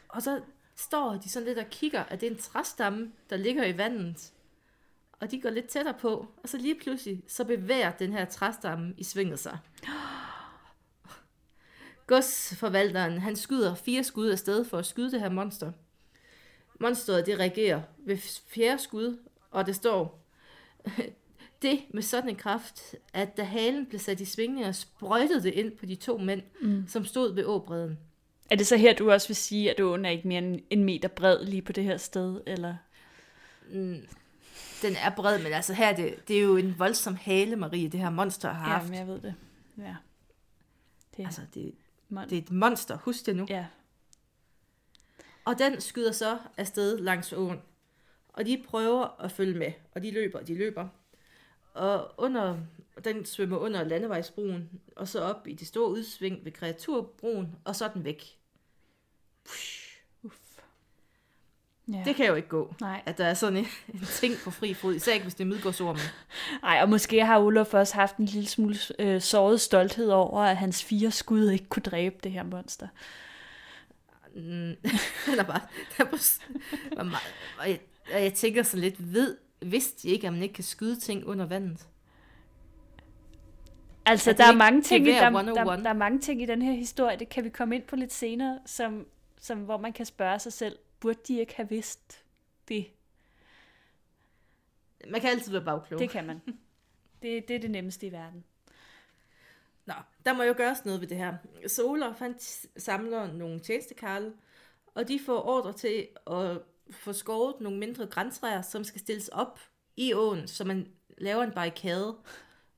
Og 0.07 0.21
så 0.21 0.41
står 0.75 1.13
de 1.13 1.29
sådan 1.29 1.47
lidt 1.47 1.59
og 1.59 1.65
kigger, 1.69 2.03
at 2.03 2.21
det 2.21 2.27
er 2.27 2.31
en 2.31 2.37
træstamme, 2.37 3.11
der 3.29 3.37
ligger 3.37 3.65
i 3.65 3.77
vandet. 3.77 4.33
Og 5.19 5.31
de 5.31 5.41
går 5.41 5.49
lidt 5.49 5.67
tættere 5.67 5.93
på, 5.93 6.27
og 6.43 6.49
så 6.49 6.57
lige 6.57 6.79
pludselig, 6.79 7.23
så 7.27 7.43
bevæger 7.43 7.91
den 7.91 8.13
her 8.13 8.25
træstamme 8.25 8.93
i 8.97 9.03
svinget 9.03 9.39
sig. 9.39 9.57
Godsforvalteren, 12.07 13.17
han 13.17 13.35
skyder 13.35 13.75
fire 13.75 14.03
skud 14.03 14.29
afsted 14.29 14.65
for 14.65 14.77
at 14.77 14.85
skyde 14.85 15.11
det 15.11 15.19
her 15.19 15.29
monster. 15.29 15.71
Monsteret, 16.79 17.25
det 17.25 17.39
reagerer 17.39 17.81
ved 17.97 18.17
fjerde 18.47 18.81
skud, 18.81 19.17
og 19.51 19.65
det 19.65 19.75
står, 19.75 20.23
det 21.61 21.79
med 21.93 22.01
sådan 22.01 22.29
en 22.29 22.35
kraft, 22.35 22.95
at 23.13 23.37
da 23.37 23.43
halen 23.43 23.85
blev 23.85 23.99
sat 23.99 24.19
i 24.21 24.25
svingninger, 24.25 24.71
sprøjtede 24.71 25.43
det 25.43 25.53
ind 25.53 25.71
på 25.71 25.85
de 25.85 25.95
to 25.95 26.17
mænd, 26.17 26.41
mm. 26.61 26.85
som 26.87 27.05
stod 27.05 27.33
ved 27.35 27.45
åbredden. 27.45 27.97
Er 28.49 28.55
det 28.55 28.67
så 28.67 28.77
her, 28.77 28.95
du 28.95 29.11
også 29.11 29.27
vil 29.27 29.35
sige, 29.35 29.71
at 29.71 29.79
åen 29.79 30.05
er 30.05 30.09
ikke 30.09 30.27
mere 30.27 30.37
end 30.41 30.59
en 30.69 30.83
meter 30.83 31.07
bred 31.09 31.45
lige 31.45 31.61
på 31.61 31.71
det 31.71 31.83
her 31.83 31.97
sted? 31.97 32.41
Eller? 32.47 32.75
Mm. 33.71 33.97
Den 34.81 34.95
er 34.95 35.09
bred, 35.15 35.43
men 35.43 35.53
altså 35.53 35.73
her 35.73 35.87
er 35.87 35.95
det, 35.95 36.27
det 36.27 36.37
er 36.37 36.41
jo 36.41 36.57
en 36.57 36.75
voldsom 36.79 37.15
hale, 37.15 37.55
Marie, 37.55 37.87
det 37.87 37.99
her 37.99 38.09
monster 38.09 38.49
har 38.53 38.67
Ja, 38.71 38.77
haft. 38.77 38.89
men 38.89 38.99
jeg 38.99 39.07
ved 39.07 39.21
det. 39.21 39.35
Ja. 39.77 39.95
Det, 41.17 41.25
Altså, 41.25 41.41
det, 41.53 41.73
mon- 42.11 42.23
det 42.29 42.33
er 42.37 42.41
et 42.41 42.51
monster, 42.51 42.97
husk 42.97 43.25
det 43.25 43.35
nu. 43.35 43.45
ja. 43.49 43.65
Og 45.47 45.59
den 45.59 45.81
skyder 45.81 46.11
så 46.11 46.37
afsted 46.57 46.97
langs 46.97 47.33
åen. 47.33 47.61
Og 48.27 48.45
de 48.45 48.63
prøver 48.67 49.21
at 49.21 49.31
følge 49.31 49.59
med, 49.59 49.71
og 49.95 50.03
de 50.03 50.11
løber, 50.11 50.39
og 50.39 50.47
de 50.47 50.55
løber. 50.55 50.87
Og 51.73 52.11
under, 52.17 52.57
den 53.03 53.25
svømmer 53.25 53.57
under 53.57 53.83
landevejsbroen, 53.83 54.69
og 54.95 55.07
så 55.07 55.21
op 55.21 55.47
i 55.47 55.53
det 55.53 55.67
store 55.67 55.89
udsving 55.89 56.45
ved 56.45 56.51
kreaturbroen, 56.51 57.55
og 57.65 57.75
så 57.75 57.85
er 57.85 57.89
den 57.89 58.03
væk. 58.03 58.23
Uff. 60.23 60.59
Ja. 61.93 62.01
Det 62.05 62.15
kan 62.15 62.27
jo 62.27 62.35
ikke 62.35 62.47
gå, 62.47 62.73
Nej. 62.81 63.01
at 63.05 63.17
der 63.17 63.25
er 63.25 63.33
sådan 63.33 63.57
en, 63.57 63.67
en 63.93 63.99
ting 63.99 64.33
på 64.43 64.51
fri 64.51 64.73
fod, 64.73 64.95
især 64.95 65.13
ikke 65.13 65.23
hvis 65.23 65.35
det 65.35 65.43
er 65.43 65.47
midgårdsormen. 65.47 66.01
Nej, 66.61 66.79
og 66.81 66.89
måske 66.89 67.25
har 67.25 67.39
Olof 67.39 67.73
også 67.73 67.95
haft 67.95 68.17
en 68.17 68.25
lille 68.25 68.49
smule 68.49 68.75
øh, 68.99 69.21
såret 69.21 69.61
stolthed 69.61 70.09
over, 70.09 70.41
at 70.41 70.57
hans 70.57 70.83
fire 70.83 71.11
skud 71.11 71.49
ikke 71.49 71.65
kunne 71.65 71.83
dræbe 71.83 72.15
det 72.23 72.31
her 72.31 72.43
monster. 72.43 72.87
Mm, 74.35 74.69
er 75.39 75.43
bare, 75.43 75.61
den 75.97 76.05
er 76.05 76.05
bare 76.05 76.19
var 76.95 77.03
meget, 77.03 77.33
og, 77.59 77.69
jeg, 77.69 77.79
og 78.13 78.23
jeg 78.23 78.33
tænker 78.33 78.63
så 78.63 78.77
lidt, 78.77 79.13
ved, 79.13 79.37
vidste 79.61 80.07
de 80.07 80.13
ikke, 80.13 80.27
at 80.27 80.33
man 80.33 80.43
ikke 80.43 80.53
kan 80.53 80.63
skyde 80.63 80.99
ting 80.99 81.25
under 81.25 81.45
vandet? 81.45 81.87
Altså, 84.05 84.29
Er 84.29 84.35
der 84.35 84.47
er, 84.47 84.55
mange 84.55 84.81
ting 84.81 85.07
i, 85.07 85.11
der, 85.11 85.25
101? 85.25 85.67
der, 85.67 85.75
der 85.83 85.89
er 85.89 85.93
mange 85.93 86.19
ting 86.19 86.41
i 86.41 86.45
den 86.45 86.61
her 86.61 86.73
historie, 86.73 87.17
det 87.19 87.29
kan 87.29 87.43
vi 87.43 87.49
komme 87.49 87.75
ind 87.75 87.83
på 87.83 87.95
lidt 87.95 88.13
senere, 88.13 88.59
som, 88.65 89.07
som, 89.39 89.59
hvor 89.59 89.77
man 89.77 89.93
kan 89.93 90.05
spørge 90.05 90.39
sig 90.39 90.53
selv, 90.53 90.77
burde 90.99 91.19
de 91.27 91.39
ikke 91.39 91.55
have 91.55 91.69
vidst 91.69 92.23
det? 92.67 92.87
Man 95.07 95.21
kan 95.21 95.29
altid 95.29 95.51
være 95.51 95.63
bagklog. 95.63 95.99
Det 95.99 96.09
kan 96.09 96.27
man. 96.27 96.41
Det, 97.21 97.47
det 97.47 97.55
er 97.55 97.59
det 97.59 97.71
nemmeste 97.71 98.07
i 98.07 98.11
verden. 98.11 98.43
Der 100.27 100.33
må 100.33 100.43
jo 100.43 100.53
gøres 100.57 100.85
noget 100.85 101.01
ved 101.01 101.07
det 101.07 101.17
her. 101.17 101.33
Så 101.67 101.85
Olaf, 101.85 102.19
han 102.19 102.39
samler 102.77 103.33
nogle 103.33 103.59
tjenestekarle, 103.59 104.33
og 104.95 105.07
de 105.07 105.19
får 105.25 105.47
ordre 105.47 105.73
til 105.73 106.07
at 106.27 106.61
få 106.91 107.13
skåret 107.13 107.61
nogle 107.61 107.79
mindre 107.79 108.05
græntræer, 108.05 108.61
som 108.61 108.83
skal 108.83 109.01
stilles 109.01 109.27
op 109.27 109.59
i 109.95 110.13
åen, 110.13 110.47
så 110.47 110.63
man 110.63 110.87
laver 111.17 111.43
en 111.43 111.51
barrikade. 111.51 112.17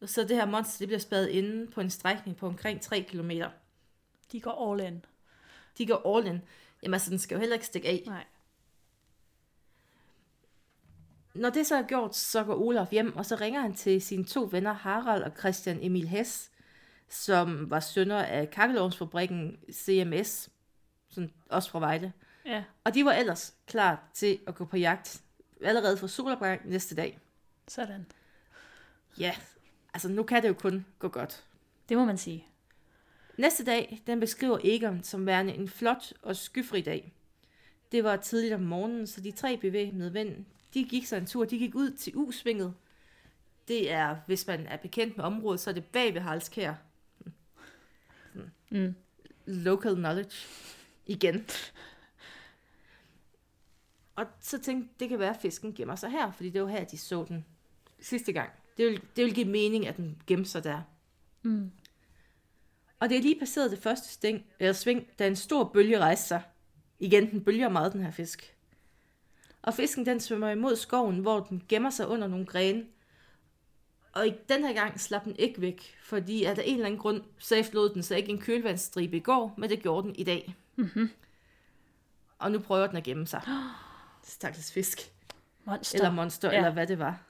Så 0.05 0.23
det 0.23 0.35
her 0.35 0.45
monster 0.45 0.77
det 0.77 0.87
bliver 0.87 0.99
spadet 0.99 1.29
inde 1.29 1.71
på 1.71 1.81
en 1.81 1.89
strækning 1.89 2.37
på 2.37 2.47
omkring 2.47 2.81
3 2.81 3.01
km. 3.01 3.31
De 4.31 4.41
går 4.41 4.71
all 4.71 4.93
in. 4.93 5.05
De 5.77 5.87
går 5.87 6.17
all 6.17 6.27
in. 6.27 6.41
Jamen 6.83 6.93
altså, 6.93 7.09
den 7.09 7.19
skal 7.19 7.35
jo 7.35 7.39
heller 7.39 7.55
ikke 7.55 7.65
stikke 7.65 7.87
af. 7.87 8.03
Nej. 8.05 8.25
Når 11.33 11.49
det 11.49 11.67
så 11.67 11.75
er 11.75 11.83
gjort, 11.83 12.15
så 12.15 12.43
går 12.43 12.55
Olaf 12.55 12.87
hjem, 12.91 13.15
og 13.15 13.25
så 13.25 13.35
ringer 13.35 13.61
han 13.61 13.73
til 13.73 14.01
sine 14.01 14.25
to 14.25 14.49
venner, 14.51 14.73
Harald 14.73 15.23
og 15.23 15.31
Christian 15.37 15.79
Emil 15.81 16.07
Hess, 16.07 16.51
som 17.09 17.69
var 17.69 17.79
sønner 17.79 18.23
af 18.23 18.49
kakkelovnsfabrikken 18.49 19.59
CMS, 19.71 20.49
sådan 21.09 21.31
også 21.49 21.69
fra 21.71 21.79
Vejle. 21.79 22.13
Ja, 22.45 22.63
Og 22.83 22.93
de 22.93 23.05
var 23.05 23.11
ellers 23.13 23.53
klar 23.67 24.03
til 24.13 24.39
at 24.47 24.55
gå 24.55 24.65
på 24.65 24.77
jagt 24.77 25.21
allerede 25.61 25.97
fra 25.97 26.07
solopgang 26.07 26.69
næste 26.69 26.95
dag. 26.95 27.19
sådan. 27.67 28.05
Ja, 29.19 29.35
altså 29.93 30.09
nu 30.09 30.23
kan 30.23 30.43
det 30.43 30.49
jo 30.49 30.53
kun 30.53 30.85
gå 30.99 31.07
godt. 31.07 31.43
Det 31.89 31.97
må 31.97 32.05
man 32.05 32.17
sige. 32.17 32.45
Næste 33.37 33.65
dag, 33.65 34.01
den 34.07 34.19
beskriver 34.19 34.57
Egon 34.63 35.03
som 35.03 35.25
værende 35.25 35.53
en 35.53 35.69
flot 35.69 36.13
og 36.21 36.35
skyfri 36.35 36.81
dag. 36.81 37.13
Det 37.91 38.03
var 38.03 38.15
tidligt 38.15 38.53
om 38.53 38.61
morgenen, 38.61 39.07
så 39.07 39.21
de 39.21 39.31
tre 39.31 39.57
bevæbnede 39.57 40.13
ven, 40.13 40.45
de 40.73 40.83
gik 40.83 41.05
sig 41.05 41.17
en 41.17 41.25
tur. 41.25 41.45
De 41.45 41.57
gik 41.59 41.75
ud 41.75 41.91
til 41.91 42.13
U-svinget. 42.15 42.73
Det 43.67 43.91
er, 43.91 44.15
hvis 44.27 44.47
man 44.47 44.67
er 44.67 44.77
bekendt 44.77 45.17
med 45.17 45.25
området, 45.25 45.59
så 45.59 45.69
er 45.69 45.73
det 45.73 45.85
bag 45.85 46.13
ved 46.13 46.21
Halskær. 46.21 46.73
Mm. 48.71 48.95
Local 49.45 49.95
knowledge. 49.95 50.35
Igen. 51.05 51.45
Og 54.15 54.25
så 54.41 54.59
tænkte 54.59 54.89
det 54.99 55.09
kan 55.09 55.19
være, 55.19 55.35
at 55.35 55.41
fisken 55.41 55.73
gemmer 55.73 55.95
sig 55.95 56.11
her, 56.11 56.31
fordi 56.31 56.49
det 56.49 56.61
var 56.61 56.67
her, 56.67 56.83
de 56.83 56.97
så 56.97 57.25
den 57.27 57.45
sidste 57.99 58.33
gang. 58.33 58.49
Det 58.77 58.85
vil, 58.85 59.01
det 59.15 59.25
vil 59.25 59.33
give 59.33 59.47
mening, 59.47 59.87
at 59.87 59.97
den 59.97 60.21
gemte 60.27 60.49
sig 60.49 60.63
der. 60.63 60.81
Mm. 61.43 61.71
Og 62.99 63.09
det 63.09 63.17
er 63.17 63.21
lige 63.21 63.39
passeret 63.39 63.71
det 63.71 63.79
første 63.79 64.09
sting, 64.09 64.45
eller 64.59 64.73
sving, 64.73 65.07
da 65.19 65.27
en 65.27 65.35
stor 65.35 65.63
bølge 65.73 65.99
rejste 65.99 66.27
sig. 66.27 66.41
Igen, 66.99 67.31
den 67.31 67.43
bølger 67.43 67.69
meget, 67.69 67.93
den 67.93 68.03
her 68.03 68.11
fisk. 68.11 68.55
Og 69.61 69.73
fisken, 69.73 70.05
den 70.05 70.19
svømmer 70.19 70.49
imod 70.49 70.75
skoven, 70.75 71.19
hvor 71.19 71.39
den 71.39 71.63
gemmer 71.69 71.89
sig 71.89 72.07
under 72.07 72.27
nogle 72.27 72.45
grene. 72.45 72.85
Og 74.13 74.27
i 74.27 74.33
den 74.49 74.63
her 74.63 74.73
gang 74.73 74.99
slap 74.99 75.25
den 75.25 75.35
ikke 75.39 75.61
væk, 75.61 75.97
fordi 76.03 76.43
af 76.43 76.51
en 76.51 76.73
eller 76.73 76.85
anden 76.85 76.99
grund, 76.99 77.21
så 77.37 77.55
efterlod 77.55 77.89
den 77.89 78.03
sig 78.03 78.17
ikke 78.17 78.29
en 78.29 78.41
kølvandsstribe 78.41 79.17
i 79.17 79.19
går, 79.19 79.53
men 79.57 79.69
det 79.69 79.81
gjorde 79.81 80.07
den 80.07 80.15
i 80.15 80.23
dag. 80.23 80.55
Mm-hmm. 80.75 81.09
Og 82.39 82.51
nu 82.51 82.59
prøver 82.59 82.87
den 82.87 82.97
at 82.97 83.03
gemme 83.03 83.27
sig. 83.27 83.41
Stakkels 84.23 84.71
fisk. 84.71 85.11
Monster. 85.65 85.99
Eller 85.99 86.11
monster, 86.11 86.51
ja. 86.51 86.57
eller 86.57 86.71
hvad 86.71 86.87
det 86.87 86.99
var. 86.99 87.21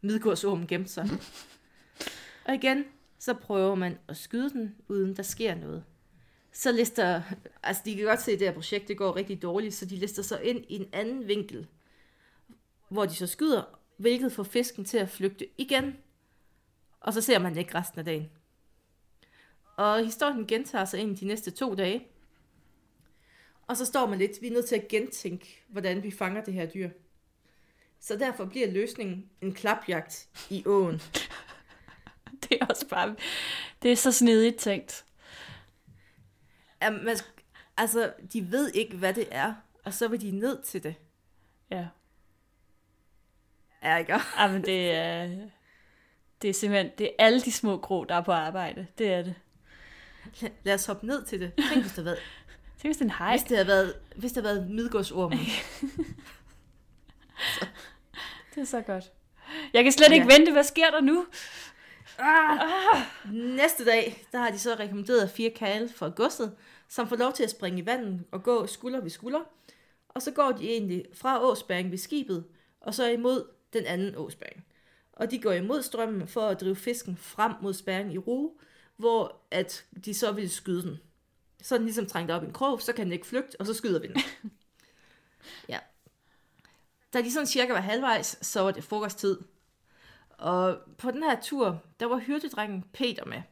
Midgårdsormen 0.00 0.66
gemte 0.66 0.90
sig. 0.90 1.08
og 2.46 2.54
igen, 2.54 2.84
så 3.18 3.34
prøver 3.34 3.74
man 3.74 3.98
at 4.08 4.16
skyde 4.16 4.50
den, 4.50 4.76
uden 4.88 5.16
der 5.16 5.22
sker 5.22 5.54
noget. 5.54 5.84
Så 6.52 6.72
lister, 6.72 7.22
altså 7.62 7.82
de 7.84 7.96
kan 7.96 8.04
godt 8.04 8.22
se, 8.22 8.32
at 8.32 8.38
det 8.38 8.48
her 8.48 8.54
projekt 8.54 8.88
det 8.88 8.98
går 8.98 9.16
rigtig 9.16 9.42
dårligt, 9.42 9.74
så 9.74 9.86
de 9.86 9.96
lister 9.96 10.22
så 10.22 10.38
ind 10.38 10.64
i 10.68 10.74
en 10.74 10.88
anden 10.92 11.28
vinkel, 11.28 11.66
hvor 12.88 13.06
de 13.06 13.14
så 13.14 13.26
skyder, 13.26 13.77
hvilket 13.98 14.32
får 14.32 14.42
fisken 14.42 14.84
til 14.84 14.98
at 14.98 15.08
flygte 15.08 15.48
igen. 15.58 15.96
Og 17.00 17.12
så 17.12 17.20
ser 17.20 17.38
man 17.38 17.52
det 17.52 17.60
ikke 17.60 17.74
resten 17.74 17.98
af 17.98 18.04
dagen. 18.04 18.30
Og 19.76 20.04
historien 20.04 20.46
gentager 20.46 20.84
sig 20.84 21.00
ind 21.00 21.16
de 21.16 21.26
næste 21.26 21.50
to 21.50 21.74
dage. 21.74 22.06
Og 23.66 23.76
så 23.76 23.84
står 23.84 24.06
man 24.06 24.18
lidt, 24.18 24.32
vi 24.40 24.46
er 24.46 24.52
nødt 24.52 24.66
til 24.66 24.76
at 24.76 24.88
gentænke, 24.88 25.64
hvordan 25.68 26.02
vi 26.02 26.10
fanger 26.10 26.44
det 26.44 26.54
her 26.54 26.66
dyr. 26.66 26.90
Så 28.00 28.16
derfor 28.16 28.44
bliver 28.44 28.70
løsningen 28.70 29.30
en 29.40 29.54
klapjagt 29.54 30.28
i 30.50 30.62
åen. 30.66 31.00
Det 32.42 32.58
er 32.60 32.66
også 32.66 32.88
bare... 32.88 33.16
Det 33.82 33.92
er 33.92 33.96
så 33.96 34.12
snedigt 34.12 34.56
tænkt. 34.56 35.04
Ja, 36.82 36.90
man, 36.90 37.16
altså, 37.76 38.12
de 38.32 38.50
ved 38.50 38.70
ikke, 38.72 38.96
hvad 38.96 39.14
det 39.14 39.28
er, 39.30 39.54
og 39.84 39.94
så 39.94 40.08
vil 40.08 40.20
de 40.20 40.30
ned 40.30 40.62
til 40.62 40.82
det. 40.82 40.94
Ja. 41.70 41.86
Ja, 43.82 43.96
ikke? 43.96 44.12
Ej, 44.38 44.52
men 44.52 44.62
det 44.62 44.90
er... 44.94 45.28
Det 46.42 46.50
er 46.50 46.54
simpelthen... 46.54 46.90
Det 46.98 47.06
er 47.06 47.10
alle 47.24 47.40
de 47.40 47.52
små 47.52 47.76
grå, 47.76 48.04
der 48.04 48.14
er 48.14 48.20
på 48.22 48.32
arbejde. 48.32 48.86
Det 48.98 49.12
er 49.12 49.22
det. 49.22 49.34
Lad 50.64 50.74
os 50.74 50.86
hoppe 50.86 51.06
ned 51.06 51.24
til 51.24 51.40
det. 51.40 51.52
Tænk, 51.56 51.82
hvis 51.82 51.92
det 51.92 51.94
havde 51.94 52.04
været, 52.04 52.18
Tænk, 52.82 52.88
hvis 52.88 52.96
det 52.96 53.00
er 53.00 53.04
en 53.06 53.14
hej. 53.18 53.30
hvis 53.36 53.42
det 53.42 53.56
havde 53.56 53.68
været, 53.68 53.94
hvis 54.16 54.32
det 54.32 54.42
havde 54.44 54.56
været 54.56 54.70
midgårdsormen. 54.70 55.38
Det 58.54 58.60
er 58.60 58.64
så 58.64 58.80
godt. 58.80 59.04
Jeg 59.72 59.82
kan 59.82 59.92
slet 59.92 60.12
ikke 60.12 60.26
Ja. 60.30 60.36
vente. 60.38 60.52
Hvad 60.52 60.64
sker 60.64 60.90
der 60.90 61.00
nu? 61.00 61.26
Næste 63.56 63.84
dag, 63.84 64.24
der 64.32 64.38
har 64.38 64.50
de 64.50 64.58
så 64.58 64.74
rekommenderet 64.74 65.30
fire 65.30 65.50
kale 65.50 65.88
fra 65.96 66.08
godset, 66.08 66.56
som 66.88 67.08
får 67.08 67.16
lov 67.16 67.32
til 67.32 67.44
at 67.44 67.50
springe 67.50 67.82
i 67.82 67.86
vandet 67.86 68.24
og 68.32 68.42
gå 68.42 68.66
skulder 68.66 69.00
ved 69.00 69.10
skulder. 69.10 69.40
Og 70.08 70.22
så 70.22 70.30
går 70.30 70.52
de 70.52 70.68
egentlig 70.70 71.04
fra 71.14 71.42
åsbæring 71.42 71.90
ved 71.90 71.98
skibet, 71.98 72.44
og 72.80 72.94
så 72.94 73.06
imod 73.10 73.44
den 73.72 73.86
anden 73.86 74.14
åsbæring. 74.16 74.64
Og 75.12 75.30
de 75.30 75.38
går 75.38 75.52
imod 75.52 75.82
strømmen 75.82 76.28
for 76.28 76.48
at 76.48 76.60
drive 76.60 76.76
fisken 76.76 77.16
frem 77.16 77.52
mod 77.62 77.74
spæringen 77.74 78.14
i 78.14 78.18
ro, 78.18 78.60
hvor 78.96 79.36
at 79.50 79.84
de 80.04 80.14
så 80.14 80.32
vil 80.32 80.50
skyde 80.50 80.82
den. 80.82 80.98
Så 81.62 81.74
er 81.74 81.78
den 81.78 81.86
ligesom 81.86 82.06
trængt 82.06 82.30
op 82.30 82.42
i 82.42 82.46
en 82.46 82.52
krog, 82.52 82.82
så 82.82 82.92
kan 82.92 83.04
den 83.04 83.12
ikke 83.12 83.26
flygte, 83.26 83.60
og 83.60 83.66
så 83.66 83.74
skyder 83.74 84.00
vi 84.00 84.06
den. 84.06 84.16
ja. 85.68 85.78
Da 87.12 87.22
de 87.22 87.32
sådan 87.32 87.46
cirka 87.46 87.72
var 87.72 87.80
halvvejs, 87.80 88.46
så 88.46 88.60
var 88.60 88.70
det 88.70 88.84
frokosttid. 88.84 89.38
Og 90.30 90.78
på 90.98 91.10
den 91.10 91.22
her 91.22 91.40
tur, 91.40 91.82
der 92.00 92.06
var 92.06 92.18
hyrdedrengen 92.18 92.84
Peter 92.92 93.24
med. 93.24 93.42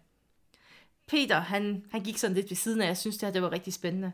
Peter, 1.06 1.40
han, 1.40 1.84
han 1.90 2.02
gik 2.02 2.18
sådan 2.18 2.34
lidt 2.34 2.50
ved 2.50 2.56
siden 2.56 2.80
af, 2.80 2.86
jeg 2.86 2.96
synes 2.96 3.16
det 3.16 3.26
her 3.26 3.32
det 3.32 3.42
var 3.42 3.52
rigtig 3.52 3.72
spændende. 3.72 4.12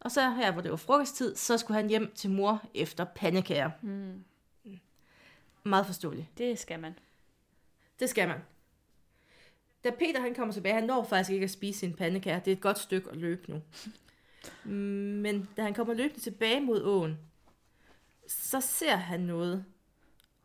Og 0.00 0.10
så 0.10 0.30
her, 0.30 0.52
hvor 0.52 0.62
det 0.62 0.70
var 0.70 0.76
frokosttid, 0.76 1.36
så 1.36 1.58
skulle 1.58 1.80
han 1.80 1.88
hjem 1.88 2.12
til 2.14 2.30
mor 2.30 2.62
efter 2.74 3.04
pandekager. 3.04 3.70
Mm, 3.82 4.24
Meget 5.70 5.86
forståeligt. 5.86 6.38
det 6.38 6.58
skal 6.58 6.80
man. 6.80 6.94
Det 8.00 8.10
skal 8.10 8.28
man. 8.28 8.38
Da 9.84 9.90
Peter 9.90 10.20
han 10.20 10.34
kommer 10.34 10.54
tilbage, 10.54 10.74
han 10.74 10.84
når 10.84 11.04
faktisk 11.04 11.30
ikke 11.30 11.44
at 11.44 11.50
spise 11.50 11.78
sin 11.78 11.94
pandekager. 11.94 12.38
Det 12.38 12.50
er 12.50 12.56
et 12.56 12.60
godt 12.60 12.78
stykke 12.78 13.10
at 13.10 13.16
løbe 13.16 13.50
nu. 13.50 13.62
Men 15.22 15.48
da 15.56 15.62
han 15.62 15.74
kommer 15.74 15.94
løbende 15.94 16.20
tilbage 16.20 16.60
mod 16.60 16.82
åen, 16.82 17.18
så 18.28 18.60
ser 18.60 18.96
han 18.96 19.20
noget. 19.20 19.64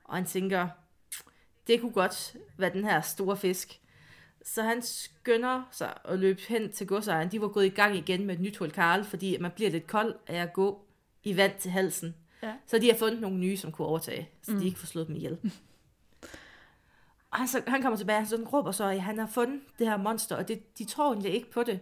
Og 0.04 0.16
han 0.16 0.26
tænker, 0.26 0.70
det 1.68 1.82
kunne 1.82 1.92
godt 1.92 2.36
være 2.58 2.74
den 2.74 2.84
her 2.84 3.02
store 3.02 3.38
fisk. 3.38 3.82
Så 4.44 4.64
han 4.64 4.82
skynder 4.82 5.64
sig 5.72 5.98
at 6.06 6.20
løbe 6.20 6.42
hen 6.48 6.72
til 6.72 6.88
godsejeren. 6.88 7.32
De 7.32 7.42
var 7.42 7.48
gået 7.48 7.66
i 7.66 7.70
gang 7.70 7.96
igen 7.96 8.26
med 8.26 8.36
et 8.36 8.42
nyt 8.42 8.58
hul 8.58 8.72
Karl, 8.72 9.04
fordi 9.04 9.38
man 9.38 9.52
bliver 9.52 9.70
lidt 9.70 9.88
kold 9.88 10.16
af 10.28 10.42
at 10.42 10.54
gå 10.54 10.86
i 11.24 11.38
vand 11.38 11.60
til 11.60 11.72
halsen. 11.72 12.16
Ja. 12.44 12.54
Så 12.68 12.80
de 12.80 12.88
har 12.92 12.98
fundet 12.98 13.22
nogle 13.22 13.38
nye, 13.38 13.58
som 13.58 13.72
kunne 13.72 13.88
overtage, 13.88 14.30
så 14.42 14.52
Mm. 14.52 14.60
de 14.60 14.66
ikke 14.66 14.80
får 14.80 14.86
slået 14.88 15.08
dem 15.08 15.16
ihjel. 15.16 15.38
Og 17.32 17.38
han, 17.40 17.48
så, 17.48 17.64
han 17.68 17.82
kommer 17.82 17.98
tilbage, 17.98 18.20
og 18.22 18.28
så 18.28 18.36
råber 18.54 18.72
så, 18.72 18.84
at 18.90 19.02
han 19.02 19.18
har 19.20 19.28
fundet 19.28 19.62
det 19.80 19.88
her 19.88 19.98
monster, 19.98 20.36
og 20.36 20.48
det, 20.48 20.78
de 20.78 20.86
tror 20.86 21.12
egentlig 21.14 21.34
ikke 21.34 21.52
på 21.52 21.64
det, 21.64 21.80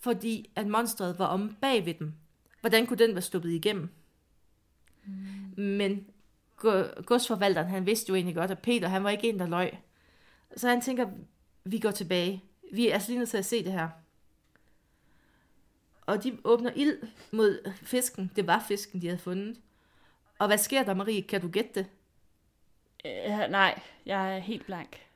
fordi 0.00 0.50
at 0.56 0.66
monstret 0.66 1.18
var 1.18 1.26
om 1.26 1.56
bag 1.60 1.86
ved 1.86 1.94
dem. 1.94 2.12
Hvordan 2.60 2.86
kunne 2.86 2.96
den 2.98 3.14
være 3.14 3.22
sluppet 3.22 3.50
igennem? 3.50 3.88
Mm. 5.04 5.14
Men 5.56 6.06
go- 6.56 7.02
godsforvalteren, 7.06 7.68
han 7.68 7.86
vidste 7.86 8.08
jo 8.10 8.14
egentlig 8.14 8.34
godt, 8.34 8.50
at 8.50 8.58
Peter, 8.58 8.88
han 8.88 9.04
var 9.04 9.10
ikke 9.10 9.28
en, 9.28 9.38
der 9.38 9.46
løg. 9.46 9.78
Så 10.56 10.68
han 10.68 10.80
tænker, 10.80 11.08
vi 11.64 11.78
går 11.78 11.90
tilbage. 11.90 12.44
Vi 12.72 12.88
er 12.88 12.94
altså 12.94 13.08
lige 13.08 13.18
nødt 13.18 13.28
til 13.30 13.38
at 13.38 13.44
se 13.44 13.64
det 13.64 13.72
her. 13.72 13.88
Og 16.06 16.24
de 16.24 16.38
åbner 16.44 16.70
ild 16.76 16.98
mod 17.30 17.72
fisken. 17.82 18.30
Det 18.36 18.46
var 18.46 18.64
fisken, 18.68 19.02
de 19.02 19.06
havde 19.06 19.18
fundet. 19.18 19.60
Og 20.38 20.46
hvad 20.46 20.58
sker 20.58 20.82
der, 20.82 20.94
Marie? 20.94 21.22
Kan 21.22 21.40
du 21.40 21.48
gætte 21.48 21.70
det? 21.74 21.86
Øh, 23.04 23.50
nej, 23.50 23.80
jeg 24.06 24.34
er 24.36 24.38
helt 24.38 24.66
blank. 24.66 25.06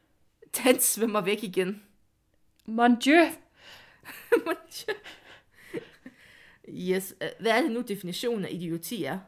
Den 0.65 0.81
svømmer 0.81 1.21
væk 1.21 1.45
igen. 1.45 1.83
Mon 2.67 3.01
Dieu! 3.01 3.25
yes. 6.69 7.15
øh, 7.23 7.29
Hvad 7.41 7.53
er 7.53 7.63
det 7.63 7.71
nu, 7.71 7.81
definitionen 7.81 8.45
af 8.45 8.49
idioti 8.53 9.05
er? 9.05 9.19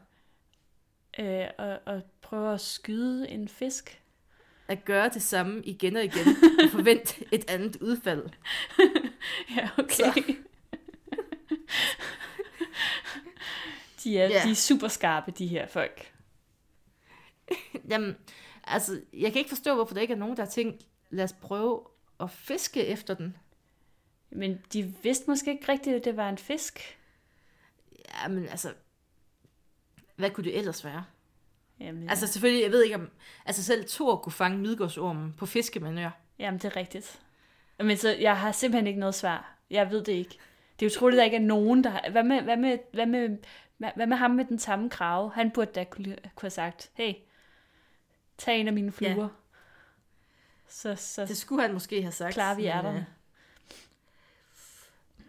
Øh, 1.19 1.47
og, 1.57 1.79
og 1.85 2.01
prøve 2.21 2.53
at 2.53 2.61
skyde 2.61 3.29
en 3.29 3.47
fisk. 3.47 4.01
At 4.67 4.85
gøre 4.85 5.09
det 5.09 5.21
samme 5.21 5.61
igen 5.63 5.95
og 5.95 6.03
igen, 6.03 6.27
og 6.63 6.69
forvente 6.71 7.25
et 7.31 7.49
andet 7.49 7.75
udfald. 7.81 8.23
Ja, 9.55 9.69
okay. 9.77 10.13
de, 14.05 14.19
er, 14.19 14.27
Ja. 14.29 14.41
de 14.45 14.51
er 14.51 14.55
super 14.55 14.87
skarpe, 14.87 15.31
de 15.31 15.47
her 15.47 15.67
folk. 15.67 16.13
Jamen, 17.89 18.15
altså, 18.63 19.01
jeg 19.13 19.31
kan 19.31 19.39
ikke 19.39 19.49
forstå, 19.49 19.75
hvorfor 19.75 19.93
der 19.93 20.01
ikke 20.01 20.13
er 20.13 20.17
nogen, 20.17 20.37
der 20.37 20.43
har 20.43 20.49
tænkt, 20.49 20.85
lad 21.09 21.23
os 21.23 21.33
prøve 21.33 21.81
at 22.19 22.31
fiske 22.31 22.85
efter 22.85 23.13
den. 23.13 23.37
Men 24.29 24.61
de 24.73 24.83
vidste 25.03 25.23
måske 25.29 25.51
ikke 25.51 25.71
rigtigt, 25.71 25.95
at 25.95 26.05
det 26.05 26.17
var 26.17 26.29
en 26.29 26.37
fisk. 26.37 26.97
Jamen, 28.23 28.47
altså, 28.47 28.73
hvad 30.15 30.29
kunne 30.29 30.43
det 30.43 30.57
ellers 30.57 30.85
være? 30.85 31.05
Jamen, 31.79 32.09
Altså, 32.09 32.27
selvfølgelig, 32.27 32.63
jeg 32.63 32.71
ved 32.71 32.83
ikke 32.83 32.95
om... 32.95 33.09
Altså, 33.45 33.63
selv 33.63 33.85
Thor 33.89 34.15
kunne 34.15 34.33
fange 34.33 34.57
midgårdsormen 34.57 35.33
på 35.33 35.45
fiskemanør. 35.45 36.09
Jamen, 36.39 36.57
det 36.59 36.65
er 36.65 36.75
rigtigt. 36.75 37.21
Men 37.79 37.97
så, 37.97 38.09
jeg 38.15 38.37
har 38.37 38.51
simpelthen 38.51 38.87
ikke 38.87 38.99
noget 38.99 39.15
svar. 39.15 39.55
Jeg 39.69 39.91
ved 39.91 40.03
det 40.03 40.13
ikke. 40.13 40.37
Det 40.79 40.85
er 40.85 40.89
utroligt, 40.89 41.17
at 41.17 41.19
der 41.19 41.25
ikke 41.25 41.37
er 41.37 41.47
nogen, 41.47 41.83
der 41.83 41.89
har... 41.89 42.09
Hvad 42.11 42.23
med, 42.23 42.41
hvad 42.41 42.57
med, 42.57 42.77
hvad 42.93 43.05
med, 43.05 43.37
hvad, 43.77 44.07
med 44.07 44.17
ham 44.17 44.31
med 44.31 44.45
den 44.45 44.59
samme 44.59 44.89
krave? 44.89 45.31
Han 45.31 45.51
burde 45.51 45.71
da 45.75 45.83
kunne, 45.83 46.15
kunne 46.35 46.41
have 46.47 46.49
sagt, 46.49 46.91
hey, 46.93 47.13
tag 48.37 48.59
en 48.59 48.67
af 48.67 48.73
mine 48.73 48.91
fluer. 48.91 49.21
Ja. 49.23 49.27
Så, 50.67 50.95
så 50.95 51.25
Det 51.25 51.37
skulle 51.37 51.61
han 51.61 51.73
måske 51.73 52.01
have 52.01 52.11
sagt. 52.11 52.33
klarer 52.33 52.55
vi 52.55 52.65
ærterne. 52.65 52.97
øh, 52.99 53.03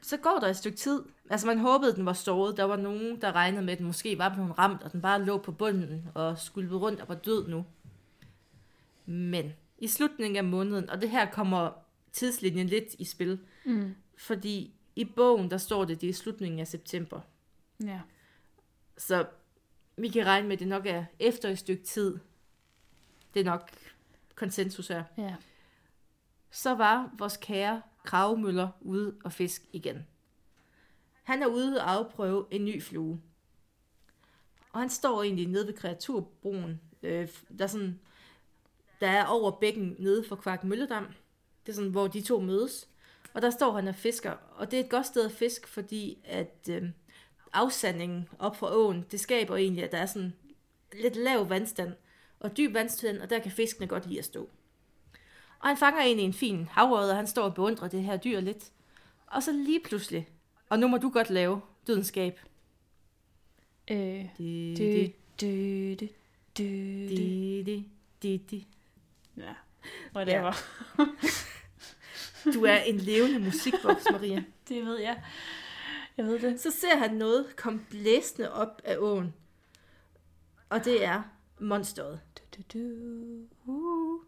Så 0.02 0.16
går 0.16 0.38
der 0.40 0.46
et 0.48 0.56
stykke 0.56 0.76
tid. 0.78 1.02
Altså, 1.30 1.46
man 1.46 1.58
håbede, 1.58 1.94
den 1.94 2.06
var 2.06 2.12
såret. 2.12 2.56
Der 2.56 2.64
var 2.64 2.76
nogen, 2.76 3.20
der 3.20 3.32
regnede 3.32 3.62
med, 3.64 3.72
at 3.72 3.78
den 3.78 3.86
måske 3.86 4.18
var 4.18 4.34
blevet 4.34 4.58
ramt, 4.58 4.82
og 4.82 4.92
den 4.92 5.02
bare 5.02 5.24
lå 5.24 5.38
på 5.38 5.52
bunden 5.52 6.08
og 6.14 6.38
skulle 6.38 6.76
rundt 6.76 7.00
og 7.00 7.08
var 7.08 7.14
død 7.14 7.48
nu. 7.48 7.66
Men 9.06 9.52
i 9.78 9.88
slutningen 9.88 10.36
af 10.36 10.44
måneden, 10.44 10.90
og 10.90 11.00
det 11.00 11.10
her 11.10 11.30
kommer 11.30 11.70
tidslinjen 12.12 12.66
lidt 12.66 12.94
i 12.98 13.04
spil, 13.04 13.38
Mm. 13.64 13.94
fordi 14.18 14.74
i 14.96 15.04
bogen, 15.04 15.50
der 15.50 15.58
står 15.58 15.84
det, 15.84 16.00
det 16.00 16.06
er 16.06 16.10
i 16.10 16.12
slutningen 16.12 16.60
af 16.60 16.66
september. 16.68 17.20
Ja. 17.84 18.00
Så 18.96 19.26
vi 19.96 20.08
kan 20.08 20.26
regne 20.26 20.48
med, 20.48 20.56
at 20.56 20.60
det 20.60 20.68
nok 20.68 20.86
er 20.86 21.04
efter 21.18 21.48
et 21.48 21.58
stykke 21.58 21.84
tid. 21.84 22.18
Det 23.34 23.40
er 23.40 23.44
nok 23.44 23.70
konsensus 24.34 24.88
her. 24.88 25.04
ja. 25.18 25.36
Så 26.50 26.74
var 26.74 27.10
vores 27.18 27.36
kære 27.36 27.82
kravmøller 28.04 28.68
ude 28.80 29.16
og 29.24 29.32
fisk 29.32 29.62
igen. 29.72 30.06
Han 31.22 31.42
er 31.42 31.46
ude 31.46 31.80
og 31.80 31.90
afprøve 31.90 32.46
en 32.50 32.64
ny 32.64 32.82
flue. 32.82 33.20
Og 34.72 34.80
han 34.80 34.90
står 34.90 35.22
egentlig 35.22 35.48
nede 35.48 35.66
ved 35.66 35.74
kreaturbroen. 35.74 36.80
Øh, 37.02 37.28
der, 37.58 37.64
er 37.64 37.68
sådan, 37.68 38.00
der 39.00 39.08
er 39.08 39.26
over 39.26 39.50
bækken 39.50 39.96
nede 39.98 40.24
for 40.28 40.36
Kvark 40.36 40.64
Mølledam. 40.64 41.06
Det 41.66 41.72
er 41.72 41.76
sådan, 41.76 41.90
hvor 41.90 42.06
de 42.06 42.22
to 42.22 42.40
mødes. 42.40 42.88
Og 43.34 43.42
der 43.42 43.50
står 43.50 43.72
han 43.72 43.88
og 43.88 43.94
fisker. 43.94 44.30
Og 44.30 44.70
det 44.70 44.80
er 44.80 44.84
et 44.84 44.90
godt 44.90 45.06
sted 45.06 45.24
at 45.24 45.32
fiske, 45.32 45.68
fordi 45.68 46.18
at 46.24 46.68
øh, 46.70 46.90
afsandingen 47.52 48.28
op 48.38 48.56
fra 48.56 48.74
åen, 48.74 49.04
det 49.10 49.20
skaber 49.20 49.56
egentlig, 49.56 49.84
at 49.84 49.92
der 49.92 49.98
er 49.98 50.06
sådan 50.06 50.32
lidt 50.92 51.16
lav 51.16 51.50
vandstand 51.50 51.92
og 52.40 52.56
dyb 52.56 52.74
vandstand, 52.74 53.18
og 53.18 53.30
der 53.30 53.38
kan 53.38 53.52
fiskene 53.52 53.86
godt 53.86 54.06
lide 54.06 54.18
at 54.18 54.24
stå. 54.24 54.48
Og 55.58 55.68
han 55.68 55.76
fanger 55.76 56.00
egentlig 56.02 56.24
en 56.24 56.32
fin 56.32 56.68
havrød, 56.70 57.10
og 57.10 57.16
han 57.16 57.26
står 57.26 57.42
og 57.42 57.54
beundrer 57.54 57.88
det 57.88 58.02
her 58.02 58.16
dyr 58.16 58.40
lidt. 58.40 58.70
Og 59.26 59.42
så 59.42 59.52
lige 59.52 59.80
pludselig, 59.84 60.28
og 60.68 60.78
nu 60.78 60.88
må 60.88 60.96
du 60.96 61.10
godt 61.10 61.30
lave 61.30 61.60
dødenskab. 61.86 62.40
Øh, 63.90 64.24
Di, 64.38 64.74
dø, 64.78 64.84
di, 64.84 65.14
dø, 65.40 65.94
dø, 66.00 66.06
dø, 66.58 66.64
dø. 67.08 67.08
di, 67.08 67.62
di, 67.66 67.88
di, 68.22 68.36
di. 68.36 68.66
Ja, 69.36 69.54
whatever. 70.16 70.52
Du 72.54 72.64
er 72.64 72.76
en 72.76 72.96
levende 72.96 73.38
musikboks, 73.38 74.04
Maria. 74.12 74.44
Det 74.68 74.84
ved 74.84 74.98
jeg. 74.98 75.22
Jeg 76.16 76.26
ved 76.26 76.38
det. 76.38 76.60
Så 76.60 76.70
ser 76.70 76.96
han 76.96 77.14
noget 77.14 77.56
komme 77.56 77.80
blæsende 77.90 78.52
op 78.52 78.82
af 78.84 78.96
åen. 78.98 79.34
Og 80.68 80.84
det 80.84 81.04
er 81.04 81.22
monsteret. 81.60 82.20
Du, 82.38 82.62
du, 82.72 82.78
du. 82.78 83.72
Uh. 83.72 84.20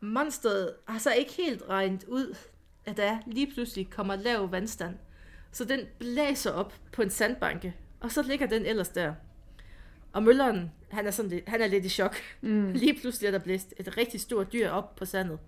Monsteret 0.00 0.74
har 0.88 0.98
så 0.98 1.12
ikke 1.12 1.32
helt 1.32 1.62
regnet 1.68 2.04
ud, 2.04 2.36
at 2.84 2.96
der 2.96 3.18
lige 3.26 3.52
pludselig 3.52 3.90
kommer 3.90 4.16
lav 4.16 4.52
vandstand. 4.52 4.96
Så 5.52 5.64
den 5.64 5.80
blæser 5.98 6.50
op 6.50 6.74
på 6.92 7.02
en 7.02 7.10
sandbanke, 7.10 7.76
og 8.00 8.12
så 8.12 8.22
ligger 8.22 8.46
den 8.46 8.66
ellers 8.66 8.88
der. 8.88 9.14
Og 10.12 10.22
mølleren, 10.22 10.72
han 10.90 11.06
er, 11.06 11.10
sådan 11.10 11.30
lidt, 11.30 11.48
han 11.48 11.60
er 11.60 11.66
lidt 11.66 11.84
i 11.84 11.88
chok. 11.88 12.16
Mm. 12.40 12.72
Lige 12.72 13.00
pludselig 13.00 13.26
er 13.26 13.30
der 13.30 13.38
blæst 13.38 13.74
et 13.76 13.96
rigtig 13.96 14.20
stort 14.20 14.52
dyr 14.52 14.70
op 14.70 14.96
på 14.96 15.04
sandet. 15.04 15.38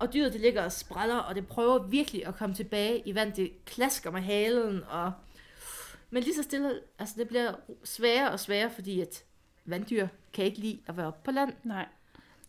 Og 0.00 0.12
dyret 0.12 0.32
det 0.32 0.40
ligger 0.40 0.62
og 0.62 0.72
spræller, 0.72 1.16
og 1.16 1.34
det 1.34 1.46
prøver 1.46 1.82
virkelig 1.82 2.26
at 2.26 2.36
komme 2.36 2.54
tilbage 2.54 3.02
i 3.06 3.14
vand. 3.14 3.32
Det 3.32 3.64
klasker 3.64 4.10
med 4.10 4.20
halen, 4.20 4.84
og... 4.84 5.12
Men 6.10 6.22
lige 6.22 6.34
så 6.34 6.42
stille, 6.42 6.80
altså 6.98 7.14
det 7.18 7.28
bliver 7.28 7.54
sværere 7.84 8.30
og 8.30 8.40
sværere, 8.40 8.70
fordi 8.70 9.00
at 9.00 9.24
vanddyr 9.64 10.08
kan 10.32 10.44
ikke 10.44 10.58
lide 10.58 10.80
at 10.86 10.96
være 10.96 11.06
oppe 11.06 11.20
på 11.24 11.30
land. 11.30 11.52
Nej. 11.64 11.86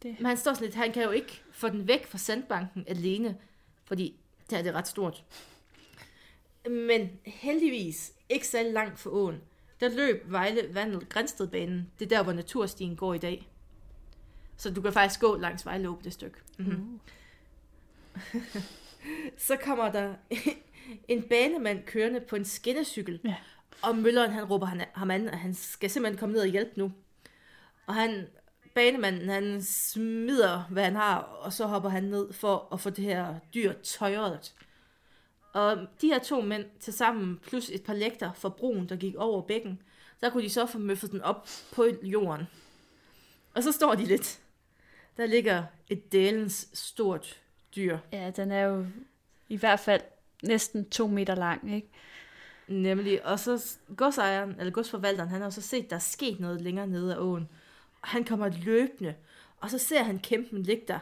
Men 0.04 0.26
han 0.26 0.38
står 0.38 0.54
sådan 0.54 0.66
lidt, 0.66 0.76
han 0.76 0.92
kan 0.92 1.04
jo 1.04 1.12
ikke 1.12 1.44
få 1.52 1.70
den 1.70 1.88
væk 1.88 2.08
fra 2.08 2.18
sandbanken 2.18 2.86
alene, 2.88 3.38
fordi 3.84 4.20
der 4.50 4.58
er 4.58 4.62
det 4.62 4.74
ret 4.74 4.88
stort. 4.88 5.24
Men 6.70 7.10
heldigvis, 7.26 8.14
ikke 8.30 8.48
særlig 8.48 8.74
langt 8.74 9.00
fra 9.00 9.10
åen, 9.10 9.42
der 9.80 9.90
løb 9.90 10.32
Vejle 10.32 10.76
Vandel 10.76 11.06
Grænstedbanen. 11.06 11.92
Det 12.00 12.06
er 12.06 12.18
der, 12.18 12.24
hvor 12.24 12.34
naturstien 12.34 12.96
går 12.96 13.14
i 13.14 13.18
dag. 13.18 13.50
Så 14.58 14.72
du 14.72 14.82
kan 14.82 14.94
faktisk 14.94 15.20
gå 15.20 15.38
langs 15.38 15.66
Vejle 15.66 15.96
det 16.04 16.14
stykke. 16.14 16.38
Mm-hmm. 16.58 17.00
Så 19.48 19.58
kommer 19.64 19.92
der 19.92 20.14
en 21.08 21.22
banemand 21.22 21.84
kørende 21.84 22.20
på 22.20 22.36
en 22.36 22.46
skinnecykel. 22.46 23.20
Ja. 23.24 23.36
Og 23.82 23.98
mølleren, 23.98 24.32
han 24.32 24.44
råber 24.44 24.66
han, 24.66 24.84
ham 24.94 25.12
an, 25.12 25.30
at 25.30 25.38
han 25.38 25.54
skal 25.54 25.90
simpelthen 25.90 26.20
komme 26.20 26.34
ned 26.34 26.42
og 26.42 26.48
hjælpe 26.48 26.72
nu. 26.76 26.92
Og 27.88 27.96
han, 27.96 28.28
banemanden, 28.74 29.30
han 29.30 29.62
smider, 29.62 30.64
hvad 30.70 30.84
han 30.84 30.96
har, 30.96 31.18
og 31.18 31.54
så 31.54 31.66
hopper 31.66 31.90
han 31.90 32.04
ned 32.04 32.34
for 32.34 32.68
at 32.74 32.80
få 32.80 32.90
det 32.90 33.04
her 33.04 33.36
dyr 33.54 33.74
tøjret. 33.84 34.54
Og 35.54 35.78
de 36.02 36.08
her 36.08 36.20
to 36.20 36.42
mænd 36.42 36.66
til 36.80 36.94
sammen, 36.94 37.40
plus 37.48 37.70
et 37.70 37.84
par 37.84 37.94
lægter 37.94 38.34
fra 38.34 38.50
broen, 38.50 38.90
der 38.90 38.96
gik 38.96 39.16
over 39.16 39.42
bækken, 39.42 39.82
der 40.22 40.30
kunne 40.30 40.44
de 40.44 40.50
så 40.50 40.66
få 40.66 40.78
møffet 40.78 41.12
den 41.12 41.22
op 41.22 41.48
på 41.74 41.86
jorden. 42.04 42.46
Og 43.54 43.64
så 43.64 43.72
står 43.72 43.96
de 43.96 44.06
lidt. 44.06 44.40
Der 45.18 45.26
ligger 45.26 45.64
et 45.90 46.12
dælens 46.12 46.70
stort 46.74 47.42
dyr. 47.76 47.98
Ja, 48.14 48.30
den 48.36 48.52
er 48.52 48.62
jo 48.62 48.86
i 49.50 49.58
hvert 49.58 49.80
fald 49.80 50.02
næsten 50.44 50.90
to 50.90 51.08
meter 51.08 51.36
lang, 51.36 51.76
ikke? 51.76 51.88
Nemlig, 52.68 53.26
og 53.26 53.40
så 53.40 53.78
godsejeren, 53.98 54.56
eller 54.60 54.72
godsforvalteren, 54.72 55.30
han 55.30 55.42
har 55.42 55.50
så 55.50 55.62
set, 55.62 55.90
der 55.90 55.96
er 55.96 56.00
sket 56.00 56.40
noget 56.40 56.62
længere 56.62 56.88
nede 56.88 57.16
af 57.16 57.20
åen. 57.20 57.50
Og 58.02 58.08
han 58.08 58.24
kommer 58.24 58.50
løbende, 58.66 59.16
og 59.58 59.70
så 59.70 59.78
ser 59.78 60.04
han 60.04 60.20
kæmpen 60.20 60.64
ligge 60.64 60.84
der. 60.88 61.00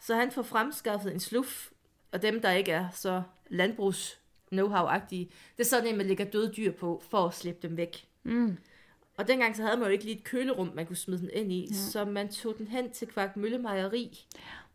Så 0.00 0.14
han 0.14 0.30
får 0.30 0.42
fremskaffet 0.42 1.12
en 1.12 1.20
sluf, 1.20 1.70
og 2.12 2.22
dem, 2.22 2.40
der 2.42 2.50
ikke 2.50 2.72
er 2.72 2.88
så 2.94 3.22
landbrugs 3.48 4.18
know-how-agtige, 4.52 5.30
det 5.56 5.60
er 5.60 5.64
sådan 5.64 5.86
en, 5.86 5.96
man 5.96 6.06
lægger 6.06 6.24
døde 6.24 6.52
dyr 6.56 6.72
på, 6.72 7.02
for 7.10 7.26
at 7.26 7.34
slippe 7.34 7.68
dem 7.68 7.76
væk. 7.76 8.06
Mm. 8.22 8.58
Og 9.16 9.28
dengang 9.28 9.56
så 9.56 9.62
havde 9.62 9.76
man 9.76 9.86
jo 9.86 9.92
ikke 9.92 10.04
lige 10.04 10.16
et 10.16 10.24
kølerum, 10.24 10.70
man 10.74 10.86
kunne 10.86 10.96
smide 10.96 11.20
den 11.20 11.30
ind 11.32 11.52
i, 11.52 11.60
Ja. 11.60 11.66
ja. 11.70 11.74
så 11.76 12.04
man 12.04 12.28
tog 12.28 12.58
den 12.58 12.68
hen 12.68 12.90
til 12.90 13.08
Kvark 13.08 13.36
Mølle 13.36 13.58
Mejeri, 13.58 14.26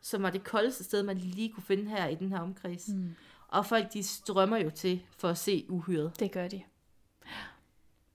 som 0.08 0.24
var 0.24 0.30
det 0.30 0.43
koldeste 0.43 0.84
sted, 0.84 1.04
man 1.04 1.17
lige 1.17 1.54
kunne 1.54 1.63
finde 1.63 1.89
her 1.89 2.08
i 2.08 2.15
den 2.15 2.32
her 2.32 2.39
omkreds. 2.39 2.88
Mm. 2.88 3.15
Og 3.48 3.65
folk, 3.65 3.93
de 3.93 4.04
strømmer 4.04 4.58
jo 4.58 4.70
til 4.70 5.04
for 5.17 5.30
at 5.30 5.38
se 5.38 5.65
uhyret. 5.70 6.20
Det 6.20 6.32
gør 6.32 6.48
de. 6.48 6.62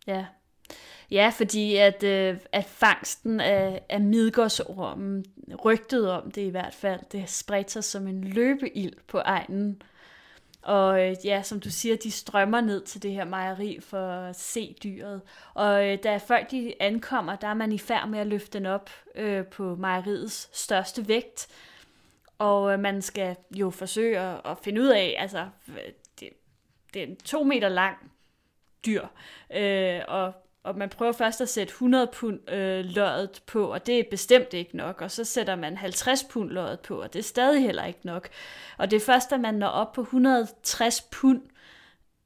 Ja. 0.07 0.27
Ja, 1.11 1.33
fordi 1.37 1.77
at, 1.77 2.03
øh, 2.03 2.39
at 2.53 2.65
fangsten 2.65 3.41
af, 3.41 3.83
af 3.89 4.01
midgårdsormen, 4.01 5.25
rygtet 5.65 6.11
om 6.11 6.31
det 6.31 6.43
i 6.43 6.49
hvert 6.49 6.75
fald, 6.75 7.01
det 7.13 7.31
spredte 7.31 7.73
sig 7.73 7.85
som 7.85 8.07
en 8.07 8.25
løbeild 8.25 8.95
på 9.07 9.19
egnen. 9.19 9.83
Og 10.63 11.09
øh, 11.09 11.17
ja, 11.25 11.43
som 11.43 11.61
du 11.61 11.71
siger, 11.71 11.97
de 11.97 12.11
strømmer 12.11 12.61
ned 12.61 12.83
til 12.83 13.03
det 13.03 13.13
her 13.13 13.25
mejeri 13.25 13.81
for 13.81 14.09
at 14.09 14.37
se 14.37 14.77
dyret. 14.83 15.21
Og 15.55 15.89
øh, 15.89 15.99
da 16.03 16.17
folk 16.17 16.51
de 16.51 16.75
ankommer, 16.81 17.37
der 17.37 17.49
er 17.49 17.55
man 17.55 17.73
i 17.73 17.79
færd 17.79 18.09
med 18.09 18.19
at 18.19 18.27
løfte 18.27 18.59
den 18.59 18.67
op 18.67 18.91
øh, 19.15 19.47
på 19.47 19.77
mejeriets 19.77 20.49
største 20.53 21.09
vægt. 21.09 21.49
Og 22.43 22.73
øh, 22.73 22.81
man 22.81 23.03
skal 23.03 23.37
jo 23.51 23.71
forsøge 23.71 24.19
at, 24.19 24.41
at 24.45 24.59
finde 24.63 24.81
ud 24.81 24.89
af, 24.89 25.15
altså 25.19 25.49
øh, 25.69 25.93
det, 26.21 26.29
det 26.95 27.03
er 27.03 27.07
en 27.07 27.17
to 27.17 27.45
meter 27.45 27.69
lang 27.69 27.97
dyr, 28.87 29.07
øh, 29.55 30.01
og 30.09 30.33
og 30.65 30.79
man 30.79 30.89
prøver 30.89 31.13
først 31.13 31.41
at 31.41 31.49
sætte 31.49 31.71
100 31.71 32.07
pund 32.07 32.51
øh, 32.51 32.85
løjet 32.85 33.43
på, 33.47 33.73
og 33.73 33.87
det 33.87 33.99
er 33.99 34.05
bestemt 34.11 34.55
ikke 34.55 34.77
nok, 34.77 35.01
og 35.01 35.11
så 35.11 35.25
sætter 35.25 35.57
man 35.57 35.77
50 35.77 36.25
pund 36.25 36.51
løjet 36.51 36.81
på, 36.81 37.03
og 37.03 37.13
det 37.13 37.19
er 37.19 37.23
stadig 37.23 37.63
heller 37.63 37.85
ikke 37.85 38.01
nok. 38.05 38.29
Og 38.79 38.91
det 38.91 38.97
er 38.97 39.01
først, 39.01 39.31
da 39.31 39.37
man 39.37 39.55
når 39.55 39.67
op 39.67 39.93
på 39.93 40.01
160 40.01 41.01
pund, 41.01 41.43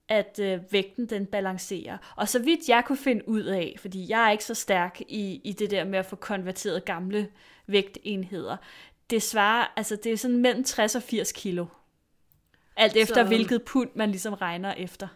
at 0.09 0.39
øh, 0.43 0.73
vægten 0.73 1.07
den 1.07 1.27
balancerer. 1.27 1.99
Og 2.17 2.29
så 2.29 2.39
vidt 2.39 2.69
jeg 2.69 2.83
kunne 2.87 2.99
finde 2.99 3.29
ud 3.29 3.43
af, 3.43 3.77
fordi 3.79 4.11
jeg 4.11 4.27
er 4.27 4.31
ikke 4.31 4.45
så 4.45 4.55
stærk 4.55 5.01
i, 5.01 5.41
i 5.45 5.53
det 5.53 5.71
der 5.71 5.85
med 5.85 5.99
at 5.99 6.07
få 6.07 6.17
konverteret 6.17 6.85
gamle 6.85 7.29
vægtenheder, 7.67 8.57
det 9.11 9.23
svarer, 9.23 9.73
altså 9.77 9.97
det 9.97 10.13
er 10.13 10.17
sådan 10.17 10.37
mellem 10.37 10.65
60 10.65 10.95
og 10.95 11.03
80 11.03 11.33
kilo. 11.33 11.67
Alt 12.77 12.97
efter 12.97 13.15
så... 13.15 13.25
hvilket 13.25 13.63
pund 13.65 13.91
man 13.95 14.11
ligesom 14.11 14.35
regner 14.35 14.73
efter. 14.73 15.09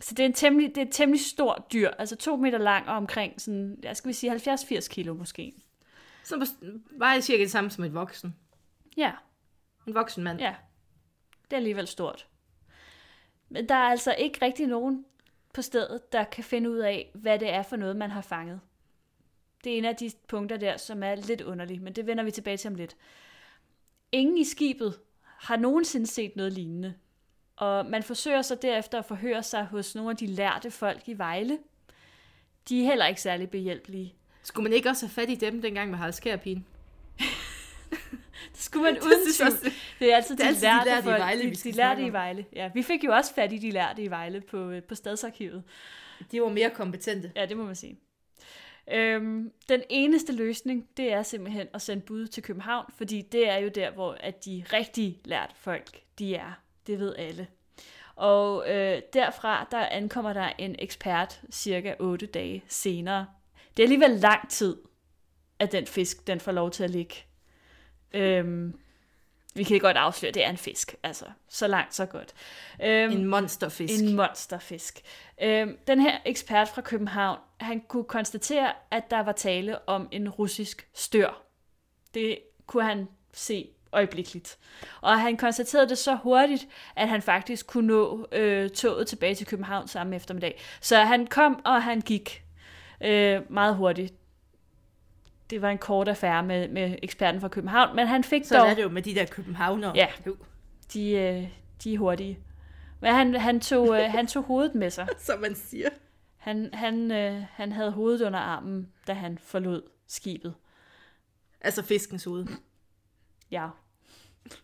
Så 0.00 0.14
det 0.14 0.22
er, 0.22 0.26
en 0.26 0.32
temmelig, 0.32 0.68
det 0.68 0.78
er 0.78 0.86
et 0.86 0.92
temmelig 0.92 1.24
stort 1.24 1.62
dyr, 1.72 1.90
altså 1.90 2.16
to 2.16 2.36
meter 2.36 2.58
lang 2.58 2.88
og 2.88 2.96
omkring 2.96 3.40
sådan, 3.40 3.78
jeg 3.82 3.96
skal 3.96 4.08
vi 4.08 4.12
sige 4.12 4.32
70-80 4.34 4.88
kilo 4.88 5.14
måske. 5.14 5.52
Så 6.24 6.48
vejer 6.90 7.20
cirka 7.20 7.42
det 7.42 7.50
samme 7.50 7.70
som 7.70 7.84
et 7.84 7.94
voksen. 7.94 8.36
Ja. 8.96 9.12
En 9.86 9.94
voksen 9.94 10.24
mand. 10.24 10.40
Ja. 10.40 10.54
Det 11.44 11.52
er 11.52 11.56
alligevel 11.56 11.86
stort. 11.86 12.26
Men 13.48 13.68
der 13.68 13.74
er 13.74 13.90
altså 13.90 14.14
ikke 14.14 14.38
rigtig 14.42 14.66
nogen 14.66 15.04
på 15.54 15.62
stedet, 15.62 16.12
der 16.12 16.24
kan 16.24 16.44
finde 16.44 16.70
ud 16.70 16.78
af, 16.78 17.10
hvad 17.14 17.38
det 17.38 17.50
er 17.50 17.62
for 17.62 17.76
noget, 17.76 17.96
man 17.96 18.10
har 18.10 18.20
fanget. 18.20 18.60
Det 19.68 19.74
er 19.74 19.78
en 19.78 19.84
af 19.84 19.96
de 19.96 20.10
punkter 20.28 20.56
der, 20.56 20.76
som 20.76 21.02
er 21.02 21.14
lidt 21.14 21.40
underligt, 21.40 21.82
men 21.82 21.92
det 21.92 22.06
vender 22.06 22.24
vi 22.24 22.30
tilbage 22.30 22.56
til 22.56 22.68
om 22.68 22.74
lidt. 22.74 22.96
Ingen 24.12 24.38
i 24.38 24.44
skibet 24.44 24.98
har 25.22 25.56
nogensinde 25.56 26.06
set 26.06 26.36
noget 26.36 26.52
lignende. 26.52 26.94
Og 27.56 27.86
man 27.86 28.02
forsøger 28.02 28.42
så 28.42 28.54
derefter 28.54 28.98
at 28.98 29.04
forhøre 29.04 29.42
sig 29.42 29.64
hos 29.64 29.94
nogle 29.94 30.10
af 30.10 30.16
de 30.16 30.26
lærte 30.26 30.70
folk 30.70 31.08
i 31.08 31.18
Vejle. 31.18 31.58
De 32.68 32.80
er 32.80 32.84
heller 32.86 33.06
ikke 33.06 33.20
særlig 33.20 33.50
behjælpelige. 33.50 34.14
Skulle 34.42 34.64
man 34.64 34.72
ikke 34.72 34.88
også 34.88 35.06
have 35.06 35.12
fat 35.12 35.30
i 35.30 35.34
dem 35.34 35.62
dengang 35.62 35.90
med 35.90 35.98
halskærpin? 35.98 36.64
det 38.52 38.60
skulle 38.60 38.82
man 38.82 39.02
uden 39.06 39.32
tvivl. 39.34 39.72
Det 39.98 40.12
er 40.12 40.16
altid 40.16 40.36
det 40.36 40.40
er 40.40 40.44
de, 40.44 40.48
altid 40.48 40.62
lærte 40.62 40.90
de 40.90 40.94
lærte 40.94 41.02
folk, 41.02 41.16
i 41.16 41.20
Vejle, 41.20 41.50
de, 41.50 41.54
de 41.54 41.72
lærte 41.72 42.06
i. 42.06 42.12
Vejle. 42.12 42.46
Ja, 42.52 42.70
vi 42.74 42.82
fik 42.82 43.04
jo 43.04 43.12
også 43.12 43.34
fat 43.34 43.52
i 43.52 43.58
de 43.58 43.70
lærte 43.70 44.02
i 44.02 44.10
Vejle 44.10 44.40
på, 44.40 44.70
øh, 44.70 44.82
på 44.82 44.94
stadsarkivet. 44.94 45.62
De 46.32 46.42
var 46.42 46.48
mere 46.48 46.70
kompetente. 46.70 47.32
Ja, 47.36 47.46
det 47.46 47.56
må 47.56 47.64
man 47.64 47.76
sige. 47.76 47.98
Øhm, 48.92 49.52
den 49.68 49.82
eneste 49.90 50.32
løsning, 50.32 50.88
det 50.96 51.12
er 51.12 51.22
simpelthen 51.22 51.66
at 51.74 51.82
sende 51.82 52.02
bud 52.02 52.26
til 52.26 52.42
København, 52.42 52.84
fordi 52.96 53.22
det 53.22 53.48
er 53.48 53.56
jo 53.56 53.68
der, 53.68 53.90
hvor 53.90 54.16
at 54.20 54.44
de 54.44 54.64
rigtig 54.72 55.20
lærte 55.24 55.54
folk, 55.56 56.00
de 56.18 56.34
er. 56.34 56.52
Det 56.86 56.98
ved 56.98 57.16
alle. 57.16 57.46
Og 58.14 58.70
øh, 58.70 59.02
derfra, 59.12 59.68
der 59.70 59.86
ankommer 59.86 60.32
der 60.32 60.50
en 60.58 60.76
ekspert 60.78 61.40
cirka 61.50 61.94
8 61.98 62.26
dage 62.26 62.64
senere. 62.68 63.26
Det 63.76 63.82
er 63.82 63.84
alligevel 63.86 64.10
lang 64.10 64.50
tid, 64.50 64.76
at 65.58 65.72
den 65.72 65.86
fisk, 65.86 66.26
den 66.26 66.40
får 66.40 66.52
lov 66.52 66.70
til 66.70 66.84
at 66.84 66.90
ligge. 66.90 67.14
Øhm, 68.14 68.80
vi 69.54 69.62
kan 69.64 69.80
godt 69.80 69.96
afsløre, 69.96 70.28
at 70.28 70.34
det 70.34 70.44
er 70.44 70.50
en 70.50 70.56
fisk. 70.56 70.94
Altså, 71.02 71.24
så 71.48 71.66
langt, 71.66 71.94
så 71.94 72.06
godt. 72.06 72.32
Øhm, 72.82 73.12
En 73.12 73.24
monsterfisk. 73.24 74.02
en 74.02 74.14
monsterfisk. 74.16 75.00
Øhm, 75.42 75.78
den 75.86 76.00
her 76.00 76.18
ekspert 76.24 76.68
fra 76.68 76.82
København, 76.82 77.38
han 77.60 77.80
kunne 77.80 78.04
konstatere, 78.04 78.72
at 78.90 79.10
der 79.10 79.20
var 79.20 79.32
tale 79.32 79.88
om 79.88 80.08
en 80.10 80.28
russisk 80.28 80.88
stør. 80.94 81.42
Det 82.14 82.38
kunne 82.66 82.84
han 82.84 83.08
se 83.32 83.68
øjeblikkeligt. 83.92 84.58
Og 85.00 85.20
han 85.20 85.36
konstaterede 85.36 85.88
det 85.88 85.98
så 85.98 86.14
hurtigt, 86.14 86.68
at 86.96 87.08
han 87.08 87.22
faktisk 87.22 87.66
kunne 87.66 87.86
nå 87.86 88.26
øh, 88.32 88.70
toget 88.70 89.06
tilbage 89.06 89.34
til 89.34 89.46
København 89.46 89.88
samme 89.88 90.16
eftermiddag. 90.16 90.60
Så 90.80 90.96
han 90.96 91.26
kom, 91.26 91.60
og 91.64 91.82
han 91.82 92.00
gik 92.00 92.42
øh, 93.00 93.40
meget 93.52 93.76
hurtigt. 93.76 94.14
Det 95.50 95.62
var 95.62 95.70
en 95.70 95.78
kort 95.78 96.08
affære 96.08 96.42
med, 96.42 96.68
med 96.68 96.96
eksperten 97.02 97.40
fra 97.40 97.48
København, 97.48 97.96
men 97.96 98.06
han 98.06 98.24
fik 98.24 98.44
Så 98.44 98.58
dog... 98.58 98.68
er 98.68 98.74
det 98.74 98.82
jo 98.82 98.88
med 98.88 99.02
de 99.02 99.14
der 99.14 99.26
københavnere. 99.26 99.92
Ja. 99.94 100.06
De, 100.92 101.10
øh, 101.10 101.48
de 101.84 101.94
er 101.94 101.98
hurtige. 101.98 102.38
Men 103.00 103.14
han, 103.14 103.34
han, 103.34 103.60
tog, 103.60 104.00
øh, 104.00 104.10
han 104.10 104.26
tog 104.26 104.42
hovedet 104.42 104.74
med 104.74 104.90
sig. 104.90 105.08
som 105.18 105.40
man 105.40 105.54
siger. 105.54 105.88
Han, 106.36 106.70
han, 106.72 107.10
øh, 107.12 107.44
han 107.50 107.72
havde 107.72 107.90
hovedet 107.92 108.26
under 108.26 108.38
armen, 108.38 108.92
da 109.06 109.12
han 109.12 109.38
forlod 109.38 109.82
skibet. 110.06 110.54
Altså 111.60 111.82
fiskens 111.82 112.24
hoved. 112.24 112.46
Ja. 113.50 113.68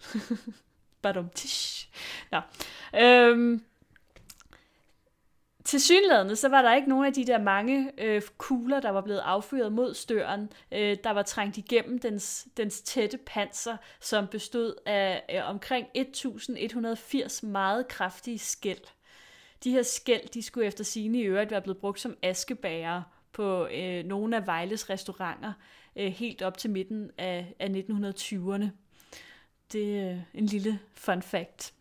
Badum 1.03 1.29
tish. 1.29 1.89
Nå. 2.33 2.41
Øhm, 3.01 3.65
til 5.65 5.81
synlædende, 5.81 6.37
så 6.37 6.49
var 6.49 6.63
der 6.63 6.75
ikke 6.75 6.89
nogen 6.89 7.07
af 7.07 7.13
de 7.13 7.25
der 7.25 7.39
mange 7.39 7.91
øh, 7.99 8.23
kugler, 8.39 8.81
der 8.81 8.91
var 8.91 9.01
blevet 9.01 9.21
affyret 9.25 9.73
mod 9.73 9.95
støren, 9.95 10.53
øh, 10.73 10.97
der 11.05 11.11
var 11.11 11.23
trængt 11.23 11.59
igennem 11.59 11.99
dens, 11.99 12.47
dens 12.57 12.81
tætte 12.81 13.19
panser, 13.19 13.77
som 14.01 14.27
bestod 14.27 14.75
af 14.87 15.23
øh, 15.35 15.49
omkring 15.51 15.87
1180 15.95 17.43
meget 17.43 17.89
kraftige 17.89 18.39
skæld. 18.39 18.85
De 19.65 19.71
her 19.71 19.83
skæld, 19.83 20.29
de 20.29 20.43
skulle 20.43 20.67
efter 20.67 20.85
sine 20.85 21.19
i 21.19 21.23
øvrigt 21.23 21.51
være 21.51 21.63
blevet 21.63 21.79
brugt 21.79 22.01
som 22.01 22.17
askebærer 22.23 23.03
på 23.33 23.67
øh, 23.67 24.05
nogle 24.05 24.37
af 24.37 24.47
Vejles 24.47 24.91
restauranter, 24.91 25.53
øh, 25.97 26.13
helt 26.13 26.43
op 26.43 26.59
til 26.59 26.71
midten 26.71 27.11
af, 27.19 27.55
af 27.59 27.69
1920'erne. 27.69 28.67
Det 29.73 30.01
er 30.01 30.19
en 30.35 30.47
lille 30.47 30.79
fun 30.95 31.23
fact. 31.23 31.75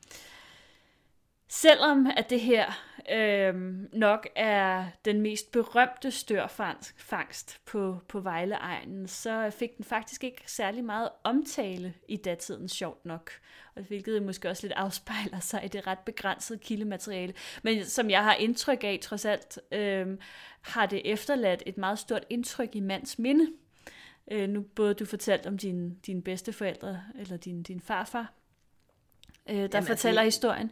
Selvom 1.55 2.07
at 2.17 2.29
det 2.29 2.39
her 2.39 2.65
øh, 3.11 3.55
nok 3.93 4.27
er 4.35 4.85
den 5.05 5.21
mest 5.21 5.51
berømte 5.51 6.11
størfangst 6.11 7.59
på, 7.65 7.99
på 8.07 8.19
Vejleegnen, 8.19 9.07
så 9.07 9.49
fik 9.59 9.77
den 9.77 9.85
faktisk 9.85 10.23
ikke 10.23 10.43
særlig 10.45 10.83
meget 10.83 11.09
omtale 11.23 11.93
i 12.07 12.17
datiden, 12.17 12.69
sjovt 12.69 13.05
nok. 13.05 13.31
Og 13.75 13.83
hvilket 13.83 14.23
måske 14.23 14.49
også 14.49 14.63
lidt 14.63 14.73
afspejler 14.73 15.39
sig 15.39 15.65
i 15.65 15.67
det 15.67 15.87
ret 15.87 15.99
begrænsede 15.99 16.59
kildemateriale. 16.59 17.33
Men 17.63 17.85
som 17.85 18.09
jeg 18.09 18.23
har 18.23 18.33
indtryk 18.33 18.83
af, 18.83 18.99
trods 19.01 19.25
alt, 19.25 19.59
øh, 19.71 20.07
har 20.61 20.85
det 20.85 21.01
efterladt 21.11 21.63
et 21.65 21.77
meget 21.77 21.99
stort 21.99 22.25
indtryk 22.29 22.75
i 22.75 22.79
mands 22.79 23.19
minde. 23.19 23.47
Øh, 24.31 24.49
nu 24.49 24.61
både 24.61 24.93
du 24.93 25.05
fortalte 25.05 25.47
om 25.47 25.57
dine 25.57 25.95
din 26.05 26.21
bedsteforældre, 26.21 27.01
eller 27.19 27.37
din, 27.37 27.63
din 27.63 27.79
farfar, 27.81 28.33
øh, 29.49 29.55
der 29.55 29.61
Jamen, 29.61 29.75
altså, 29.75 29.87
fortæller 29.93 30.21
jeg- 30.21 30.27
historien. 30.27 30.71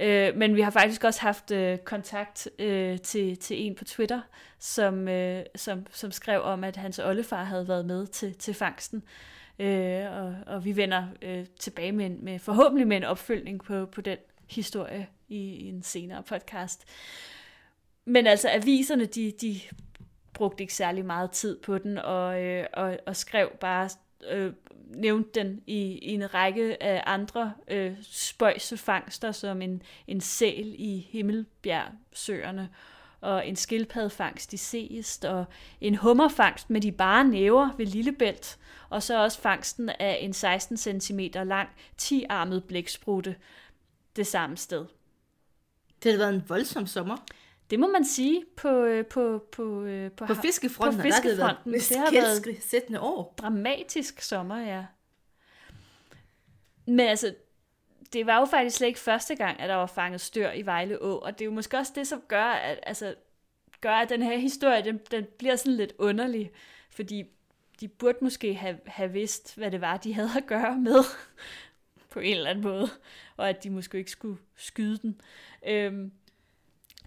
Øh, 0.00 0.36
men 0.36 0.56
vi 0.56 0.60
har 0.60 0.70
faktisk 0.70 1.04
også 1.04 1.20
haft 1.20 1.50
øh, 1.50 1.78
kontakt 1.78 2.48
øh, 2.58 2.98
til, 2.98 3.36
til 3.36 3.66
en 3.66 3.74
på 3.74 3.84
Twitter, 3.84 4.20
som, 4.58 5.08
øh, 5.08 5.44
som, 5.56 5.86
som 5.90 6.10
skrev 6.10 6.42
om, 6.42 6.64
at 6.64 6.76
hans 6.76 6.98
oldefar 6.98 7.44
havde 7.44 7.68
været 7.68 7.86
med 7.86 8.06
til, 8.06 8.34
til 8.34 8.54
fangsten. 8.54 9.02
Øh, 9.58 10.06
og, 10.12 10.34
og 10.46 10.64
vi 10.64 10.76
vender 10.76 11.06
øh, 11.22 11.46
tilbage 11.60 11.92
med, 11.92 12.06
en, 12.06 12.24
med 12.24 12.38
forhåbentlig 12.38 12.86
med 12.86 12.96
en 12.96 13.04
opfølgning 13.04 13.64
på, 13.64 13.86
på 13.86 14.00
den 14.00 14.18
historie 14.50 15.06
i, 15.28 15.38
i 15.38 15.68
en 15.68 15.82
senere 15.82 16.22
podcast. 16.22 16.84
Men 18.04 18.26
altså 18.26 18.48
aviserne, 18.48 19.04
de, 19.04 19.32
de 19.40 19.60
brugte 20.34 20.62
ikke 20.62 20.74
særlig 20.74 21.04
meget 21.04 21.30
tid 21.30 21.58
på 21.60 21.78
den, 21.78 21.98
og, 21.98 22.42
øh, 22.42 22.66
og, 22.72 22.98
og 23.06 23.16
skrev 23.16 23.50
bare, 23.60 23.88
øh, 24.30 24.52
nævnte 24.88 25.40
den 25.40 25.62
i, 25.66 25.98
i 26.02 26.14
en 26.14 26.34
række 26.34 26.82
af 26.82 27.02
andre 27.06 27.52
øh, 27.68 27.96
spøjsefangster, 28.02 29.32
som 29.32 29.62
en, 29.62 29.82
en 30.06 30.20
sæl 30.20 30.74
i 30.78 31.08
Himmelbjergsøerne, 31.10 32.68
og 33.20 33.48
en 33.48 33.56
skildpaddefangst 33.56 34.52
i 34.52 34.56
Seest, 34.56 35.24
og 35.24 35.44
en 35.80 35.94
hummerfangst 35.94 36.70
med 36.70 36.80
de 36.80 36.92
bare 36.92 37.24
næver 37.24 37.70
ved 37.76 37.86
Lillebælt, 37.86 38.58
og 38.90 39.02
så 39.02 39.22
også 39.22 39.40
fangsten 39.40 39.88
af 39.88 40.18
en 40.20 40.32
16 40.32 40.76
cm 41.00 41.20
lang, 41.34 41.68
10-armet 42.02 42.64
blæksprutte 42.64 43.36
det 44.16 44.26
samme 44.26 44.56
sted. 44.56 44.86
Det 46.02 46.12
har 46.12 46.18
været 46.18 46.34
en 46.34 46.44
voldsom 46.48 46.86
sommer. 46.86 47.16
Det 47.70 47.80
må 47.80 47.86
man 47.86 48.04
sige 48.04 48.44
på, 48.56 48.68
øh, 48.68 49.06
på, 49.06 49.44
på, 49.52 49.82
øh, 49.82 50.12
på, 50.12 50.26
På 50.26 50.34
fiskefronten, 50.34 51.00
på 51.00 51.06
der 51.06 51.14
har 51.14 51.20
det 51.20 51.38
været 51.38 51.58
fiskefronten. 51.64 51.72
Det 51.74 51.96
har 51.98 52.10
været 52.10 52.36
skældsættende 52.36 53.00
år. 53.00 53.34
dramatisk 53.38 54.20
sommer, 54.20 54.58
ja. 54.58 54.84
Men 56.86 57.00
altså, 57.00 57.34
det 58.12 58.26
var 58.26 58.38
jo 58.38 58.44
faktisk 58.44 58.76
slet 58.76 58.88
ikke 58.88 59.00
første 59.00 59.34
gang, 59.34 59.60
at 59.60 59.68
der 59.68 59.74
var 59.74 59.86
fanget 59.86 60.20
stør 60.20 60.52
i 60.52 60.62
Vejle 60.62 61.02
Å, 61.02 61.18
og 61.18 61.32
det 61.32 61.40
er 61.40 61.44
jo 61.44 61.52
måske 61.52 61.78
også 61.78 61.92
det, 61.94 62.06
som 62.06 62.22
gør, 62.28 62.44
at 62.44 62.80
altså, 62.82 63.14
gør, 63.80 63.94
at 63.94 64.08
den 64.08 64.22
her 64.22 64.38
historie, 64.38 64.84
den, 64.84 65.00
den 65.10 65.26
bliver 65.38 65.56
sådan 65.56 65.72
lidt 65.72 65.92
underlig, 65.98 66.50
fordi 66.90 67.24
de 67.80 67.88
burde 67.88 68.18
måske 68.22 68.54
have, 68.54 68.78
have 68.86 69.12
vidst, 69.12 69.56
hvad 69.56 69.70
det 69.70 69.80
var, 69.80 69.96
de 69.96 70.14
havde 70.14 70.30
at 70.36 70.46
gøre 70.46 70.78
med, 70.78 71.04
på 72.10 72.20
en 72.20 72.36
eller 72.36 72.50
anden 72.50 72.64
måde, 72.64 72.88
og 73.36 73.48
at 73.48 73.64
de 73.64 73.70
måske 73.70 73.98
ikke 73.98 74.10
skulle 74.10 74.38
skyde 74.56 74.98
den. 74.98 75.20
Øhm, 75.66 76.12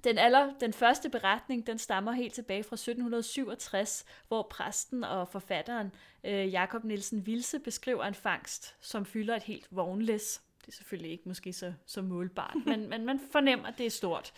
den, 0.04 0.18
aller, 0.18 0.54
den 0.60 0.74
første 0.74 1.10
beretning, 1.10 1.68
den 1.68 1.78
stammer 1.78 2.12
helt 2.12 2.34
tilbage 2.34 2.64
fra 2.64 2.76
1767, 2.76 4.06
hvor 4.28 4.48
præsten 4.52 5.04
og 5.04 5.28
forfatteren 5.28 5.92
øh, 6.24 6.52
Jakob 6.52 6.84
Nielsen 6.84 7.26
Vilse 7.26 7.60
beskriver 7.60 8.04
en 8.04 8.14
fangst, 8.14 8.76
som 8.82 9.06
fylder 9.06 9.36
et 9.36 9.44
helt 9.44 9.68
vognlæs. 9.72 10.42
Det 10.62 10.68
er 10.68 10.72
selvfølgelig 10.72 11.12
ikke 11.12 11.24
måske 11.26 11.54
så, 11.54 11.74
så 11.86 12.02
målbart, 12.02 12.56
men, 12.66 12.90
men 12.90 13.06
man 13.06 13.20
fornemmer, 13.32 13.68
at 13.68 13.78
det 13.78 13.86
er 13.86 13.90
stort. 13.90 14.34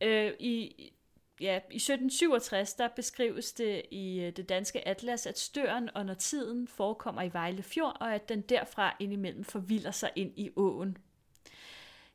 Øh, 0.00 0.32
i, 0.38 0.74
ja, 1.40 1.54
I 1.54 1.76
1767, 1.76 2.74
der 2.74 2.88
beskrives 2.88 3.52
det 3.52 3.82
i 3.90 4.20
øh, 4.20 4.32
det 4.36 4.48
danske 4.48 4.88
atlas, 4.88 5.26
at 5.26 5.38
støren 5.38 5.90
under 5.96 6.14
tiden 6.14 6.68
forekommer 6.68 7.22
i 7.22 7.32
Vejle 7.32 7.62
Fjord, 7.62 7.96
og 8.00 8.14
at 8.14 8.28
den 8.28 8.40
derfra 8.40 8.96
indimellem 9.00 9.44
forvilder 9.44 9.90
sig 9.90 10.10
ind 10.16 10.32
i 10.36 10.50
åen. 10.56 10.98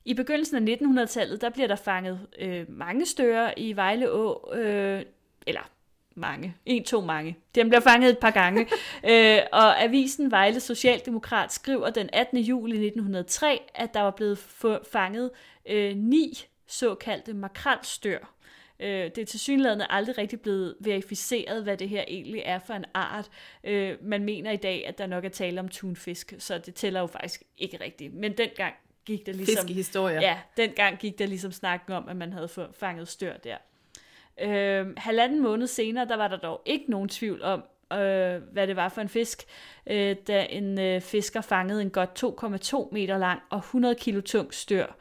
I 0.05 0.13
begyndelsen 0.13 0.69
af 0.69 0.75
1900-tallet, 0.75 1.41
der 1.41 1.49
bliver 1.49 1.67
der 1.67 1.75
fanget 1.75 2.27
øh, 2.39 2.65
mange 2.67 3.05
stører 3.05 3.53
i 3.57 3.75
Vejle 3.75 4.11
Å, 4.11 4.53
øh, 4.53 5.03
eller 5.47 5.69
mange, 6.15 6.55
en, 6.65 6.83
to 6.83 7.01
mange. 7.01 7.37
Den 7.55 7.69
bliver 7.69 7.81
fanget 7.81 8.09
et 8.09 8.19
par 8.19 8.31
gange. 8.31 8.61
øh, 9.11 9.39
og 9.51 9.83
avisen 9.83 10.31
Vejle 10.31 10.59
Socialdemokrat 10.59 11.53
skriver 11.53 11.89
den 11.89 12.09
18. 12.13 12.37
juli 12.37 12.75
1903, 12.85 13.61
at 13.75 13.93
der 13.93 14.01
var 14.01 14.11
blevet 14.11 14.37
fanget 14.91 15.31
øh, 15.69 15.97
ni 15.97 16.33
såkaldte 16.67 17.33
makrelstør. 17.33 18.35
Øh, 18.79 18.87
det 18.87 19.17
er 19.17 19.25
til 19.25 19.39
synligheden 19.39 19.81
aldrig 19.89 20.17
rigtig 20.17 20.41
blevet 20.41 20.75
verificeret, 20.79 21.63
hvad 21.63 21.77
det 21.77 21.89
her 21.89 22.03
egentlig 22.07 22.41
er 22.45 22.59
for 22.59 22.73
en 22.73 22.85
art. 22.93 23.29
Øh, 23.63 23.97
man 24.01 24.23
mener 24.23 24.51
i 24.51 24.57
dag, 24.57 24.87
at 24.87 24.97
der 24.97 25.07
nok 25.07 25.25
er 25.25 25.29
tale 25.29 25.59
om 25.59 25.69
tunfisk, 25.69 26.33
så 26.39 26.57
det 26.57 26.75
tæller 26.75 26.99
jo 26.99 27.07
faktisk 27.07 27.43
ikke 27.57 27.79
rigtigt. 27.81 28.13
Men 28.13 28.37
dengang 28.37 28.73
gik 29.09 29.25
der 29.25 29.33
ligesom... 29.33 29.67
Fiskehistorier. 29.67 30.21
Ja, 30.21 30.37
dengang 30.57 30.97
gik 30.97 31.19
der 31.19 31.25
ligesom 31.25 31.51
snakken 31.51 31.93
om, 31.93 32.09
at 32.09 32.15
man 32.15 32.33
havde 32.33 32.49
fanget 32.73 33.07
stør 33.07 33.37
der. 33.37 33.57
Øh, 34.41 34.87
halvanden 34.97 35.41
måned 35.41 35.67
senere, 35.67 36.07
der 36.07 36.15
var 36.15 36.27
der 36.27 36.37
dog 36.37 36.61
ikke 36.65 36.85
nogen 36.91 37.09
tvivl 37.09 37.41
om, 37.41 37.63
øh, 37.93 38.41
hvad 38.51 38.67
det 38.67 38.75
var 38.75 38.89
for 38.89 39.01
en 39.01 39.09
fisk, 39.09 39.43
øh, 39.87 40.15
da 40.27 40.47
en 40.49 40.79
øh, 40.79 41.01
fisker 41.01 41.41
fangede 41.41 41.81
en 41.81 41.89
godt 41.89 42.23
2,2 42.23 42.89
meter 42.91 43.17
lang 43.17 43.41
og 43.49 43.57
100 43.57 43.95
kilo 43.95 44.21
tung 44.21 44.53
stør. 44.53 44.95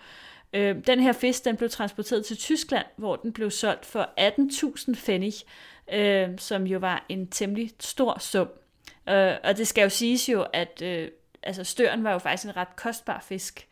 Øh, 0.53 0.77
den 0.87 1.01
her 1.01 1.13
fisk 1.13 1.45
den 1.45 1.57
blev 1.57 1.71
transporteret 1.71 2.25
til 2.25 2.37
Tyskland, 2.37 2.87
hvor 2.97 3.17
den 3.17 3.33
blev 3.33 3.51
solgt 3.51 3.87
for 3.87 4.11
18.000 4.89 4.95
pfennig, 4.95 5.33
øh, 5.93 6.29
som 6.39 6.67
jo 6.67 6.79
var 6.79 7.07
en 7.09 7.27
temmelig 7.27 7.71
stor 7.81 8.19
sum. 8.19 8.49
Øh, 9.09 9.33
og 9.45 9.57
det 9.57 9.69
skal 9.69 9.83
jo 9.83 9.89
siges 9.89 10.29
jo, 10.29 10.47
at 10.53 10.83
øh, 10.83 11.09
altså 11.43 11.65
støren 11.65 12.05
var 12.05 12.13
jo 12.13 12.19
faktisk 12.19 12.45
en 12.45 12.57
ret 12.57 12.77
kostbar 12.77 13.25
fisk. 13.29 13.69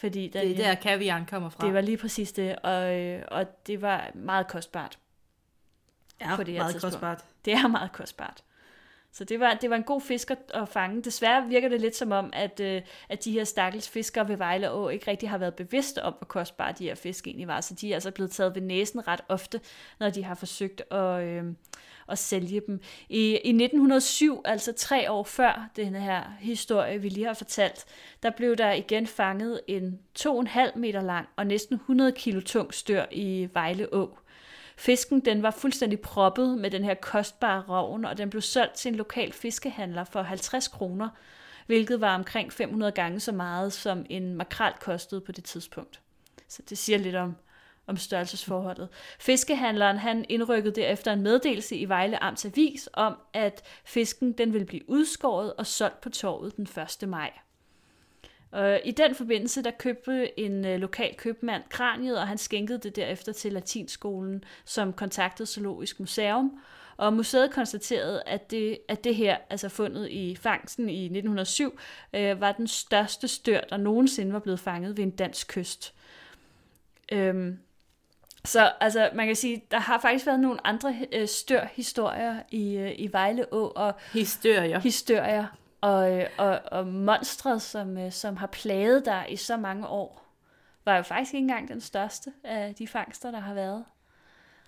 Fordi 0.00 0.28
den, 0.28 0.42
det 0.42 0.60
er 0.60 0.68
der 0.68 0.74
kaviaren 0.74 1.26
kommer 1.26 1.48
fra. 1.48 1.66
Det 1.66 1.74
var 1.74 1.80
lige 1.80 1.96
præcis 1.96 2.32
det, 2.32 2.56
og, 2.56 2.98
øh, 2.98 3.22
og 3.28 3.66
det 3.66 3.82
var 3.82 4.10
meget 4.14 4.48
kostbart. 4.48 4.98
Ja, 6.20 6.36
på 6.36 6.42
det 6.42 6.54
meget 6.54 6.72
tidspunkt. 6.72 6.94
kostbart. 6.94 7.24
Det 7.44 7.52
er 7.52 7.68
meget 7.68 7.92
kostbart. 7.92 8.42
Så 9.12 9.24
det 9.24 9.40
var, 9.40 9.54
det 9.54 9.70
var 9.70 9.76
en 9.76 9.82
god 9.82 10.00
fisk 10.00 10.30
at 10.54 10.68
fange. 10.68 11.02
Desværre 11.02 11.48
virker 11.48 11.68
det 11.68 11.80
lidt 11.80 11.96
som 11.96 12.12
om, 12.12 12.30
at, 12.32 12.60
øh, 12.60 12.82
at 13.08 13.24
de 13.24 13.32
her 13.32 13.44
stakkels 13.44 13.88
fiskere 13.88 14.28
ved 14.28 14.36
Vejle 14.36 14.72
Å 14.72 14.88
ikke 14.88 15.10
rigtig 15.10 15.30
har 15.30 15.38
været 15.38 15.54
bevidste 15.54 16.02
om, 16.02 16.12
hvor 16.12 16.24
kostbare 16.24 16.74
de 16.78 16.84
her 16.84 16.94
fisk 16.94 17.26
egentlig 17.26 17.48
var. 17.48 17.60
Så 17.60 17.74
de 17.74 17.90
er 17.90 17.94
altså 17.94 18.10
blevet 18.10 18.30
taget 18.30 18.54
ved 18.54 18.62
næsen 18.62 19.08
ret 19.08 19.20
ofte, 19.28 19.60
når 19.98 20.10
de 20.10 20.24
har 20.24 20.34
forsøgt 20.34 20.92
at, 20.92 21.22
øh, 21.22 21.44
at 22.10 22.18
sælge 22.18 22.62
dem. 22.66 22.80
I, 23.08 23.38
I 23.44 23.48
1907, 23.48 24.42
altså 24.44 24.72
tre 24.72 25.10
år 25.10 25.22
før 25.22 25.70
den 25.76 25.94
her 25.94 26.22
historie, 26.40 26.98
vi 26.98 27.08
lige 27.08 27.26
har 27.26 27.34
fortalt, 27.34 27.84
der 28.22 28.30
blev 28.30 28.56
der 28.56 28.72
igen 28.72 29.06
fanget 29.06 29.60
en 29.66 29.98
2,5 30.18 30.78
meter 30.78 31.00
lang 31.00 31.28
og 31.36 31.46
næsten 31.46 31.74
100 31.74 32.12
kilo 32.12 32.40
tung 32.40 32.74
stør 32.74 33.04
i 33.10 33.48
Vejle 33.54 33.94
Å. 33.94 34.18
Fisken 34.76 35.20
den 35.20 35.42
var 35.42 35.50
fuldstændig 35.50 36.00
proppet 36.00 36.58
med 36.58 36.70
den 36.70 36.84
her 36.84 36.94
kostbare 36.94 37.62
rovn, 37.68 38.04
og 38.04 38.18
den 38.18 38.30
blev 38.30 38.42
solgt 38.42 38.74
til 38.74 38.88
en 38.88 38.94
lokal 38.94 39.32
fiskehandler 39.32 40.04
for 40.04 40.22
50 40.22 40.68
kroner, 40.68 41.08
hvilket 41.66 42.00
var 42.00 42.14
omkring 42.14 42.52
500 42.52 42.92
gange 42.92 43.20
så 43.20 43.32
meget, 43.32 43.72
som 43.72 44.06
en 44.10 44.34
makrel 44.34 44.72
kostede 44.80 45.20
på 45.20 45.32
det 45.32 45.44
tidspunkt. 45.44 46.00
Så 46.48 46.62
det 46.68 46.78
siger 46.78 46.98
lidt 46.98 47.14
om, 47.14 47.36
om 47.90 47.96
størrelsesforholdet. 47.96 48.88
Fiskehandleren 49.18 49.96
han 49.96 50.24
indrykkede 50.28 50.74
derefter 50.74 51.12
en 51.12 51.22
meddelelse 51.22 51.76
i 51.76 51.88
Vejle 51.88 52.22
Amts 52.22 52.44
Avis 52.44 52.88
om, 52.92 53.16
at 53.32 53.62
fisken 53.84 54.32
den 54.32 54.52
ville 54.52 54.66
blive 54.66 54.90
udskåret 54.90 55.52
og 55.52 55.66
solgt 55.66 56.00
på 56.00 56.08
torvet 56.08 56.56
den 56.56 56.68
1. 57.02 57.08
maj. 57.08 57.30
Og 58.50 58.80
I 58.84 58.90
den 58.90 59.14
forbindelse, 59.14 59.62
der 59.62 59.70
købte 59.70 60.40
en 60.40 60.66
øh, 60.66 60.80
lokal 60.80 61.14
købmand 61.16 61.62
kraniet, 61.70 62.18
og 62.18 62.28
han 62.28 62.38
skænkede 62.38 62.78
det 62.78 62.96
derefter 62.96 63.32
til 63.32 63.52
Latinskolen, 63.52 64.44
som 64.64 64.92
kontaktede 64.92 65.48
Zoologisk 65.48 66.00
Museum. 66.00 66.60
Og 66.96 67.12
museet 67.12 67.50
konstaterede, 67.50 68.22
at 68.26 68.50
det, 68.50 68.78
at 68.88 69.04
det 69.04 69.14
her, 69.14 69.36
altså 69.50 69.68
fundet 69.68 70.08
i 70.10 70.36
fangsten 70.36 70.88
i 70.88 71.04
1907, 71.04 71.78
øh, 72.14 72.40
var 72.40 72.52
den 72.52 72.66
største 72.66 73.28
stør, 73.28 73.60
der 73.60 73.76
nogensinde 73.76 74.32
var 74.32 74.38
blevet 74.38 74.60
fanget 74.60 74.96
ved 74.96 75.04
en 75.04 75.10
dansk 75.10 75.48
kyst. 75.48 75.94
Øhm, 77.12 77.58
så 78.44 78.72
altså, 78.80 79.10
man 79.14 79.26
kan 79.26 79.36
sige, 79.36 79.64
der 79.70 79.78
har 79.78 80.00
faktisk 80.00 80.26
været 80.26 80.40
nogle 80.40 80.66
andre 80.66 80.94
øh, 81.12 81.28
stør-historier 81.28 82.42
i, 82.50 82.76
øh, 82.76 82.92
i 82.98 83.12
Vejle 83.12 83.52
Å. 83.52 83.72
Og 83.76 83.94
historier. 84.12 84.78
Historier 84.78 85.46
og, 85.80 86.18
øh, 86.18 86.26
og, 86.38 86.60
og 86.72 86.86
monstret, 86.86 87.62
som, 87.62 87.98
øh, 87.98 88.12
som 88.12 88.36
har 88.36 88.46
plaget 88.46 89.04
der 89.04 89.26
i 89.26 89.36
så 89.36 89.56
mange 89.56 89.86
år, 89.86 90.36
var 90.84 90.96
jo 90.96 91.02
faktisk 91.02 91.34
ikke 91.34 91.42
engang 91.42 91.68
den 91.68 91.80
største 91.80 92.32
af 92.44 92.74
de 92.74 92.88
fangster, 92.88 93.30
der 93.30 93.40
har 93.40 93.54
været. 93.54 93.84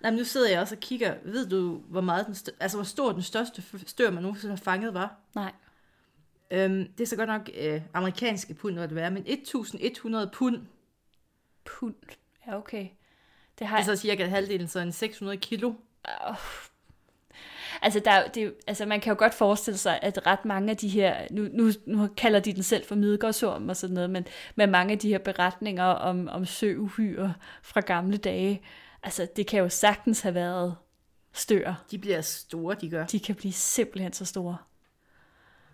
Nej, 0.01 0.11
men 0.11 0.17
nu 0.17 0.23
sidder 0.23 0.49
jeg 0.49 0.61
også 0.61 0.75
og 0.75 0.79
kigger. 0.79 1.15
Ved 1.23 1.49
du, 1.49 1.81
hvor 1.89 2.01
meget 2.01 2.25
den 2.25 2.35
stør, 2.35 2.51
altså 2.59 2.77
hvor 2.77 2.85
stor 2.85 3.11
den 3.11 3.21
største 3.21 3.63
stør, 3.87 4.11
man 4.11 4.23
nogensinde 4.23 4.55
har 4.55 4.63
fanget, 4.63 4.93
var? 4.93 5.15
Nej. 5.35 5.51
Øhm, 6.51 6.93
det 6.97 7.03
er 7.03 7.07
så 7.07 7.15
godt 7.15 7.29
nok 7.29 7.49
øh, 7.57 7.81
amerikanske 7.93 8.53
pund, 8.53 8.75
hvad 8.75 8.87
det 8.87 8.95
være, 8.95 9.11
men 9.11 9.23
1100 9.25 10.29
pund. 10.33 10.61
Pund? 11.65 11.95
Ja, 12.47 12.57
okay. 12.57 12.87
Det, 13.59 13.67
har... 13.67 13.77
det 13.77 13.89
er 13.89 13.95
så 13.95 14.01
cirka 14.01 14.25
halvdelen, 14.25 14.67
så 14.67 14.79
en 14.79 14.91
600 14.91 15.37
kilo. 15.37 15.73
Oh, 16.27 16.35
Altså, 17.81 17.99
der, 17.99 18.27
det, 18.27 18.53
altså, 18.67 18.85
man 18.85 19.01
kan 19.01 19.11
jo 19.11 19.19
godt 19.19 19.33
forestille 19.33 19.77
sig, 19.77 19.99
at 20.01 20.27
ret 20.27 20.45
mange 20.45 20.71
af 20.71 20.77
de 20.77 20.87
her, 20.87 21.27
nu, 21.31 21.47
nu, 21.53 21.71
nu 21.85 22.07
kalder 22.17 22.39
de 22.39 22.53
den 22.53 22.63
selv 22.63 22.85
for 22.85 22.95
midgårdsorm 22.95 23.69
og 23.69 23.77
sådan 23.77 23.93
noget, 23.93 24.09
men, 24.09 24.27
men 24.55 24.71
mange 24.71 24.91
af 24.91 24.99
de 24.99 25.09
her 25.09 25.17
beretninger 25.17 25.83
om, 25.83 26.27
om 26.27 26.45
søuhyre 26.45 27.33
fra 27.63 27.81
gamle 27.81 28.17
dage, 28.17 28.61
altså 29.03 29.27
det 29.35 29.47
kan 29.47 29.59
jo 29.59 29.69
sagtens 29.69 30.21
have 30.21 30.35
været 30.35 30.75
stør. 31.33 31.83
De 31.91 31.97
bliver 31.97 32.21
store, 32.21 32.75
de 32.81 32.89
gør. 32.89 33.05
De 33.05 33.19
kan 33.19 33.35
blive 33.35 33.53
simpelthen 33.53 34.13
så 34.13 34.25
store. 34.25 34.57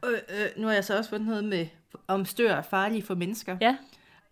Øh, 0.06 0.12
øh, 0.30 0.48
nu 0.58 0.68
har 0.68 0.74
jeg 0.74 0.86
så 0.86 0.98
også 0.98 1.10
fundet 1.10 1.28
noget 1.28 1.44
med, 1.44 1.68
om 2.08 2.26
stør 2.26 2.56
er 2.56 2.62
farlige 2.62 3.04
for 3.04 3.16
mennesker. 3.16 3.58
Ja. 3.62 3.78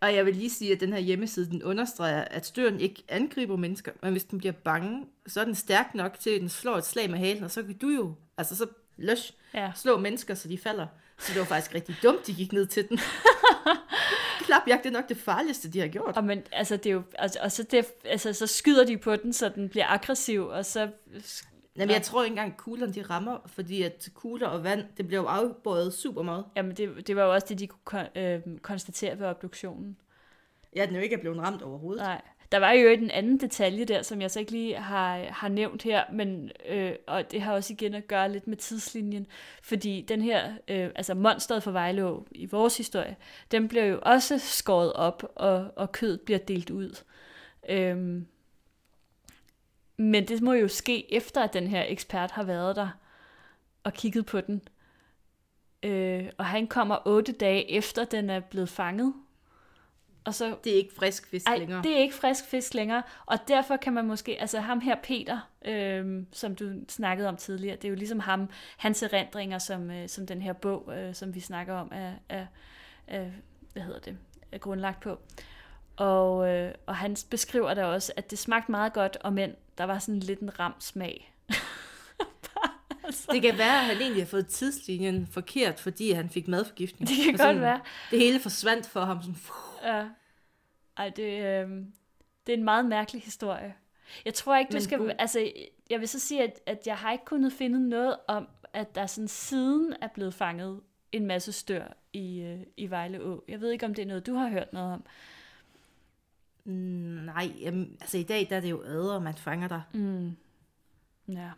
Og 0.02 0.16
jeg 0.16 0.26
vil 0.26 0.36
lige 0.36 0.50
sige, 0.50 0.74
at 0.74 0.80
den 0.80 0.94
her 0.94 1.00
hjemmeside, 1.00 1.50
den 1.50 1.64
understreger, 1.64 2.22
at 2.22 2.46
støren 2.46 2.80
ikke 2.80 3.04
angriber 3.10 3.56
mennesker, 3.56 3.92
men 4.02 4.12
hvis 4.12 4.24
den 4.24 4.38
bliver 4.38 4.52
bange, 4.52 5.06
så 5.28 5.42
er 5.42 5.46
den 5.46 5.56
stærk 5.56 5.96
nok 5.96 6.20
til, 6.20 6.30
at 6.30 6.42
den 6.42 6.50
slår 6.50 6.78
et 6.78 6.86
slag 6.86 7.10
med 7.10 7.20
halen, 7.20 7.44
og 7.44 7.52
så 7.52 7.64
kan 7.64 7.78
du 7.78 7.90
jo, 7.90 8.14
altså 8.38 8.56
så 8.56 8.68
løs, 8.98 9.34
ja. 9.54 9.72
slå 9.76 9.98
mennesker, 9.98 10.34
så 10.34 10.48
de 10.48 10.58
falder. 10.58 10.88
Så 11.20 11.34
det 11.34 11.40
var 11.40 11.46
faktisk 11.46 11.76
rigtig 11.76 11.96
dumt, 12.04 12.28
de 12.28 12.34
gik 12.34 12.54
ned 12.54 12.66
til 12.66 12.90
den. 12.90 13.00
Klapjagt 14.46 14.84
det 14.84 14.90
er 14.90 14.94
nok 14.94 15.10
det 15.10 15.18
farligste, 15.18 15.70
de 15.70 15.80
har 15.80 15.88
gjort. 15.88 16.18
Og, 16.18 16.24
men, 16.24 16.44
altså, 16.52 16.78
det 16.78 16.86
er 16.86 16.94
jo, 16.94 17.04
altså, 17.20 17.40
og 17.42 17.52
så, 17.52 17.64
det, 17.64 17.86
altså, 18.06 18.34
så 18.34 18.48
skyder 18.48 18.86
de 18.86 18.98
på 18.98 19.16
den, 19.16 19.34
så 19.34 19.50
den 19.50 19.70
bliver 19.70 19.88
aggressiv, 19.88 20.46
og 20.46 20.66
så... 20.66 20.90
Jamen, 21.78 21.94
jeg 21.94 22.02
tror 22.02 22.24
ikke 22.24 22.32
engang, 22.32 22.58
kuglerne 22.58 22.94
de 22.94 23.02
rammer, 23.02 23.38
fordi 23.46 23.84
at 23.84 24.10
kugler 24.14 24.48
og 24.48 24.64
vand, 24.64 24.84
det 24.98 25.08
bliver 25.08 25.22
jo 25.22 25.28
afbøjet 25.28 25.94
super 25.94 26.22
meget. 26.22 26.46
Jamen, 26.56 26.76
det, 26.76 27.08
det 27.08 27.16
var 27.16 27.24
jo 27.24 27.34
også 27.34 27.48
det, 27.50 27.60
de 27.60 27.68
kunne 27.68 28.18
øh, 28.18 28.42
konstatere 28.62 29.20
ved 29.20 29.28
obduktionen. 29.28 29.98
Ja, 30.76 30.86
den 30.86 30.96
er 30.96 31.00
jo 31.00 31.04
ikke 31.04 31.18
blevet 31.18 31.38
ramt 31.38 31.62
overhovedet. 31.62 32.04
Nej. 32.04 32.22
Der 32.52 32.58
var 32.58 32.72
jo 32.72 32.90
en 32.90 33.12
anden 33.12 33.40
detalje 33.40 33.86
der, 33.86 34.02
som 34.02 34.22
jeg 34.22 34.32
så 34.32 34.40
ikke 34.40 34.52
lige 34.52 34.76
har, 34.76 35.18
har 35.18 35.48
nævnt 35.48 35.84
her, 35.84 36.04
men, 36.14 36.52
øh, 36.70 36.92
og 37.08 37.32
det 37.32 37.42
har 37.42 37.54
også 37.54 37.74
igen 37.74 37.94
at 37.94 38.08
gøre 38.08 38.32
lidt 38.32 38.48
med 38.48 38.58
tidslinjen, 38.58 39.28
fordi 39.64 40.06
den 40.08 40.22
her, 40.22 40.52
øh, 40.68 40.90
altså 40.96 41.14
monsteret 41.14 41.64
for 41.64 41.72
Vejlå 41.72 42.26
i 42.32 42.46
vores 42.46 42.78
historie, 42.78 43.16
den 43.52 43.68
bliver 43.68 43.86
jo 43.86 44.00
også 44.02 44.40
skåret 44.40 44.94
op, 44.94 45.32
og, 45.36 45.72
og 45.76 45.92
kødet 45.92 46.22
bliver 46.22 46.40
delt 46.40 46.70
ud. 46.70 47.04
Øhm, 47.70 48.28
men 49.98 50.28
det 50.28 50.42
må 50.42 50.54
jo 50.54 50.68
ske 50.68 51.14
efter, 51.14 51.44
at 51.44 51.54
den 51.54 51.68
her 51.68 51.86
ekspert 51.88 52.32
har 52.32 52.44
været 52.44 52.76
der 52.76 52.90
og 53.84 53.94
kigget 53.94 54.26
på 54.26 54.42
den. 54.42 54.62
Øh, 55.84 56.30
og 56.38 56.46
han 56.46 56.68
kommer 56.68 56.98
otte 57.06 57.32
dage 57.32 57.72
efter, 57.72 58.06
den 58.06 58.30
er 58.30 58.40
blevet 58.40 58.70
fanget 58.70 59.14
Og 60.26 60.34
så 60.34 60.56
Det 60.64 60.72
er 60.74 60.78
ikke 60.78 60.94
frisk 60.96 61.28
fisk 61.28 61.48
ej, 61.48 61.58
længere. 61.58 61.84
det 61.84 61.92
er 61.98 61.98
ikke 62.02 62.16
frisk 62.16 62.46
fisk 62.46 62.74
længere, 62.74 63.04
og 63.26 63.38
derfor 63.48 63.78
kan 63.78 63.94
man 63.94 64.06
måske, 64.06 64.42
altså 64.42 64.60
ham 64.60 64.80
her 64.80 64.96
Peter, 65.04 65.50
øhm, 65.66 66.28
som 66.32 66.56
du 66.56 66.72
snakkede 66.90 67.30
om 67.30 67.38
tidligere, 67.38 67.76
det 67.76 67.86
er 67.86 67.90
jo 67.90 67.96
ligesom 67.96 68.20
ham, 68.20 68.50
hans 68.78 69.04
erindringer, 69.04 69.58
som, 69.60 69.92
øh, 69.92 70.10
som 70.10 70.28
den 70.28 70.42
her 70.42 70.54
bog, 70.54 70.94
øh, 70.98 71.16
som 71.16 71.36
vi 71.36 71.40
snakker 71.40 71.74
om, 71.74 71.92
er, 71.92 72.12
er, 72.30 72.46
er, 73.08 73.30
hvad 73.74 73.84
hedder 73.84 74.00
det, 74.00 74.18
er 74.52 74.58
grundlagt 74.58 75.00
på. 75.00 75.20
Og, 75.98 76.50
øh, 76.50 76.74
og 76.86 76.96
han 76.96 77.16
beskriver 77.30 77.74
da 77.74 77.86
også, 77.86 78.14
at 78.16 78.32
det 78.32 78.40
smagte 78.40 78.72
meget 78.72 78.94
godt, 78.94 79.18
og 79.22 79.34
men 79.34 79.56
der 79.78 79.84
var 79.84 80.00
sådan 80.00 80.20
lidt 80.20 80.40
en 80.40 80.60
ram 80.60 80.74
smag. 80.80 81.34
altså, 83.04 83.32
Det 83.32 83.42
kan 83.42 83.58
være, 83.58 83.80
at 83.80 83.86
han 83.86 83.98
egentlig 83.98 84.24
har 84.24 84.28
fået 84.28 84.48
tidslinjen 84.48 85.28
forkert, 85.28 85.80
fordi 85.80 86.12
han 86.12 86.30
fik 86.30 86.48
madforgiftning. 86.48 87.10
det 87.10 87.18
kan 87.26 87.34
Og 87.34 87.38
sådan, 87.38 87.56
godt 87.56 87.62
være. 87.62 87.82
Det 88.12 88.20
hele 88.20 88.40
forsvandt 88.40 88.88
for 88.88 89.02
ham. 89.02 89.22
Sådan, 89.22 89.36
Ja. 89.84 90.08
Ej, 90.98 91.10
det, 91.10 91.24
øh, 91.44 91.70
det 92.48 92.54
er 92.54 92.58
en 92.58 92.64
meget 92.64 92.86
mærkelig 92.86 93.22
historie. 93.22 93.74
Jeg 94.26 94.34
tror 94.34 94.58
ikke, 94.58 94.70
du 94.70 94.76
Men 94.76 94.82
skal... 94.82 94.98
god. 94.98 95.12
Altså, 95.20 95.52
jeg 95.90 96.00
vil 96.00 96.08
så 96.08 96.20
sige, 96.20 96.44
at, 96.44 96.60
at 96.66 96.88
jeg 96.88 96.98
har 96.98 97.12
ikke 97.12 97.26
kunnet 97.26 97.54
finde 97.54 97.90
noget 97.90 98.16
om, 98.28 98.48
at 98.74 98.96
der 98.96 99.06
sådan 99.06 99.28
siden 99.28 99.94
er 100.02 100.08
blevet 100.08 100.34
fanget 100.34 100.80
en 101.12 101.26
masse 101.26 101.52
stør 101.52 101.98
i, 102.14 102.40
øh, 102.42 102.60
i 102.78 102.90
Vejle 102.90 103.22
Å. 103.22 103.44
Jeg 103.48 103.62
ved 103.62 103.72
ikke, 103.72 103.86
om 103.86 103.94
det 103.94 104.02
er 104.02 104.06
noget, 104.08 104.26
du 104.26 104.34
har 104.34 104.50
hørt 104.50 104.74
noget 104.74 104.94
om. 104.94 105.06
Mm, 106.72 106.74
nej, 107.26 107.52
jamen, 107.62 107.98
altså 108.02 108.18
i 108.18 108.24
dag 108.24 108.48
der 108.50 108.56
er 108.56 108.60
det 108.62 108.70
jo 108.70 108.84
æder, 108.84 109.20
man 109.20 109.34
fanger 109.34 109.68
der. 109.68 109.82
Mm. 109.94 110.36
Ja. 111.28 111.50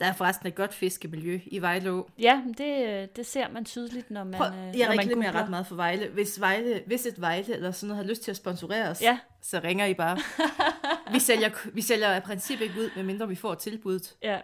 Der 0.00 0.06
er 0.06 0.12
forresten 0.12 0.48
et 0.48 0.54
godt 0.54 0.74
fiskemiljø 0.74 1.40
i 1.46 1.58
Vejle 1.58 1.90
Å. 1.90 2.10
Ja, 2.18 2.42
det, 2.58 2.88
øh, 3.02 3.08
det 3.16 3.26
ser 3.26 3.48
man 3.48 3.64
tydeligt, 3.64 4.10
når 4.10 4.24
man, 4.24 4.34
Prøv, 4.34 4.46
øh, 4.46 4.78
jeg 4.78 4.88
når 4.88 4.96
man 4.96 4.98
reklamerer 4.98 5.32
ret 5.32 5.50
meget 5.50 5.66
for 5.66 5.74
Vejle. 5.74 6.08
Hvis, 6.08 6.40
Vejle. 6.40 6.82
hvis 6.86 7.06
et 7.06 7.20
Vejle 7.20 7.54
eller 7.54 7.70
sådan 7.70 7.88
noget 7.88 8.04
har 8.04 8.10
lyst 8.10 8.22
til 8.22 8.30
at 8.30 8.36
sponsorere 8.36 8.88
os, 8.88 9.02
Ja. 9.02 9.18
så 9.40 9.60
ringer 9.64 9.86
I 9.86 9.94
bare. 9.94 10.18
vi, 11.14 11.18
sælger, 11.18 11.50
vi 11.74 11.82
sælger 11.82 12.08
af 12.08 12.22
princip 12.22 12.60
ikke 12.60 12.74
ud, 12.80 12.90
medmindre 12.96 13.28
vi 13.28 13.34
får 13.34 13.54
tilbuddet. 13.54 14.16
Ja. 14.22 14.40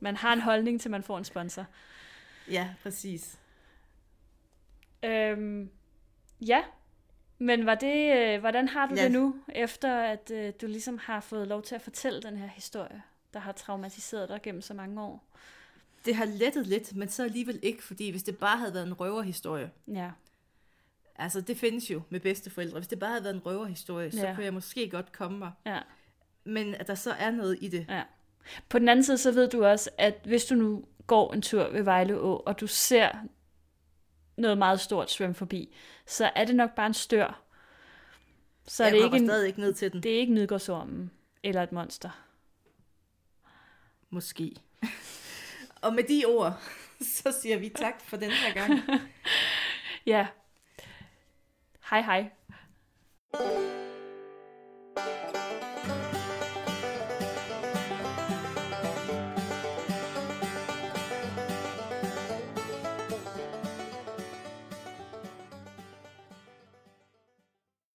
Man 0.00 0.16
har 0.16 0.32
en 0.32 0.40
holdning 0.40 0.80
til, 0.80 0.90
man 0.90 1.02
får 1.02 1.18
en 1.18 1.24
sponsor. 1.24 1.66
Ja, 2.50 2.68
præcis. 2.82 3.38
Øhm, 5.04 5.70
ja, 6.40 6.62
men 7.40 7.66
var 7.66 7.74
det, 7.74 8.16
øh, 8.16 8.40
hvordan 8.40 8.68
har 8.68 8.86
du 8.86 8.94
Ja. 8.94 9.02
det 9.04 9.12
nu, 9.12 9.36
efter 9.48 9.96
at 10.00 10.30
øh, 10.34 10.52
du 10.60 10.66
ligesom 10.66 10.98
har 10.98 11.20
fået 11.20 11.48
lov 11.48 11.62
til 11.62 11.74
at 11.74 11.82
fortælle 11.82 12.22
den 12.22 12.36
her 12.36 12.46
historie, 12.46 13.02
der 13.34 13.40
har 13.40 13.52
traumatiseret 13.52 14.28
dig 14.28 14.40
gennem 14.42 14.62
så 14.62 14.74
mange 14.74 15.02
år? 15.02 15.24
Det 16.04 16.14
har 16.14 16.24
lettet 16.24 16.66
lidt, 16.66 16.96
men 16.96 17.08
så 17.08 17.24
alligevel 17.24 17.58
ikke, 17.62 17.82
fordi 17.84 18.10
hvis 18.10 18.22
det 18.22 18.38
bare 18.38 18.56
havde 18.58 18.74
været 18.74 18.86
en 18.86 18.94
røverhistorie, 18.94 19.70
Ja, 19.88 20.10
altså 21.16 21.40
det 21.40 21.56
findes 21.56 21.90
jo 21.90 22.02
med 22.10 22.20
bedsteforældre, 22.20 22.78
hvis 22.78 22.88
det 22.88 22.98
bare 22.98 23.10
havde 23.10 23.24
været 23.24 23.34
en 23.34 23.46
røverhistorie, 23.46 24.10
så 24.10 24.26
Ja. 24.26 24.34
kunne 24.34 24.44
jeg 24.44 24.54
måske 24.54 24.90
godt 24.90 25.12
komme 25.12 25.38
mig. 25.38 25.52
ja, 25.66 25.78
Men 26.44 26.74
at 26.74 26.86
der 26.86 26.94
så 26.94 27.10
er 27.12 27.30
noget 27.30 27.58
i 27.60 27.68
det. 27.68 27.86
ja. 27.88 28.02
På 28.68 28.78
den 28.78 28.88
anden 28.88 29.04
side, 29.04 29.18
så 29.18 29.32
ved 29.32 29.48
du 29.48 29.64
også, 29.64 29.90
at 29.98 30.14
hvis 30.24 30.44
du 30.44 30.54
nu 30.54 30.84
går 31.06 31.32
en 31.32 31.42
tur 31.42 31.68
ved 31.72 31.82
Vejle 31.82 32.20
Å, 32.20 32.36
og 32.36 32.60
du 32.60 32.66
ser 32.66 33.08
noget 34.40 34.58
meget 34.58 34.80
stort 34.80 35.10
svømme 35.10 35.34
forbi, 35.34 35.74
så 36.06 36.30
er 36.36 36.44
det 36.44 36.56
nok 36.56 36.74
bare 36.74 36.86
en 36.86 36.94
stør. 36.94 37.42
Så 38.66 38.84
er 38.84 38.90
det 38.90 39.04
ikke, 39.04 39.16
en, 39.16 39.26
stadig 39.26 39.46
ikke 39.46 39.60
ned 39.60 39.74
til 39.74 39.92
den. 39.92 40.02
det 40.02 40.14
er 40.14 40.18
ikke 40.18 40.32
Midgårdsormen 40.32 41.10
eller 41.42 41.62
et 41.62 41.72
monster. 41.72 42.10
Måske. 44.10 44.56
Og 45.82 45.94
med 45.94 46.04
de 46.04 46.24
ord, 46.26 46.60
så 47.18 47.38
siger 47.42 47.58
vi 47.58 47.68
tak 47.68 48.00
for 48.00 48.16
den 48.16 48.30
her 48.30 48.54
gang. 48.54 48.80
Ja. 50.06 50.26
Hej 51.90 52.00
hej. 52.02 52.30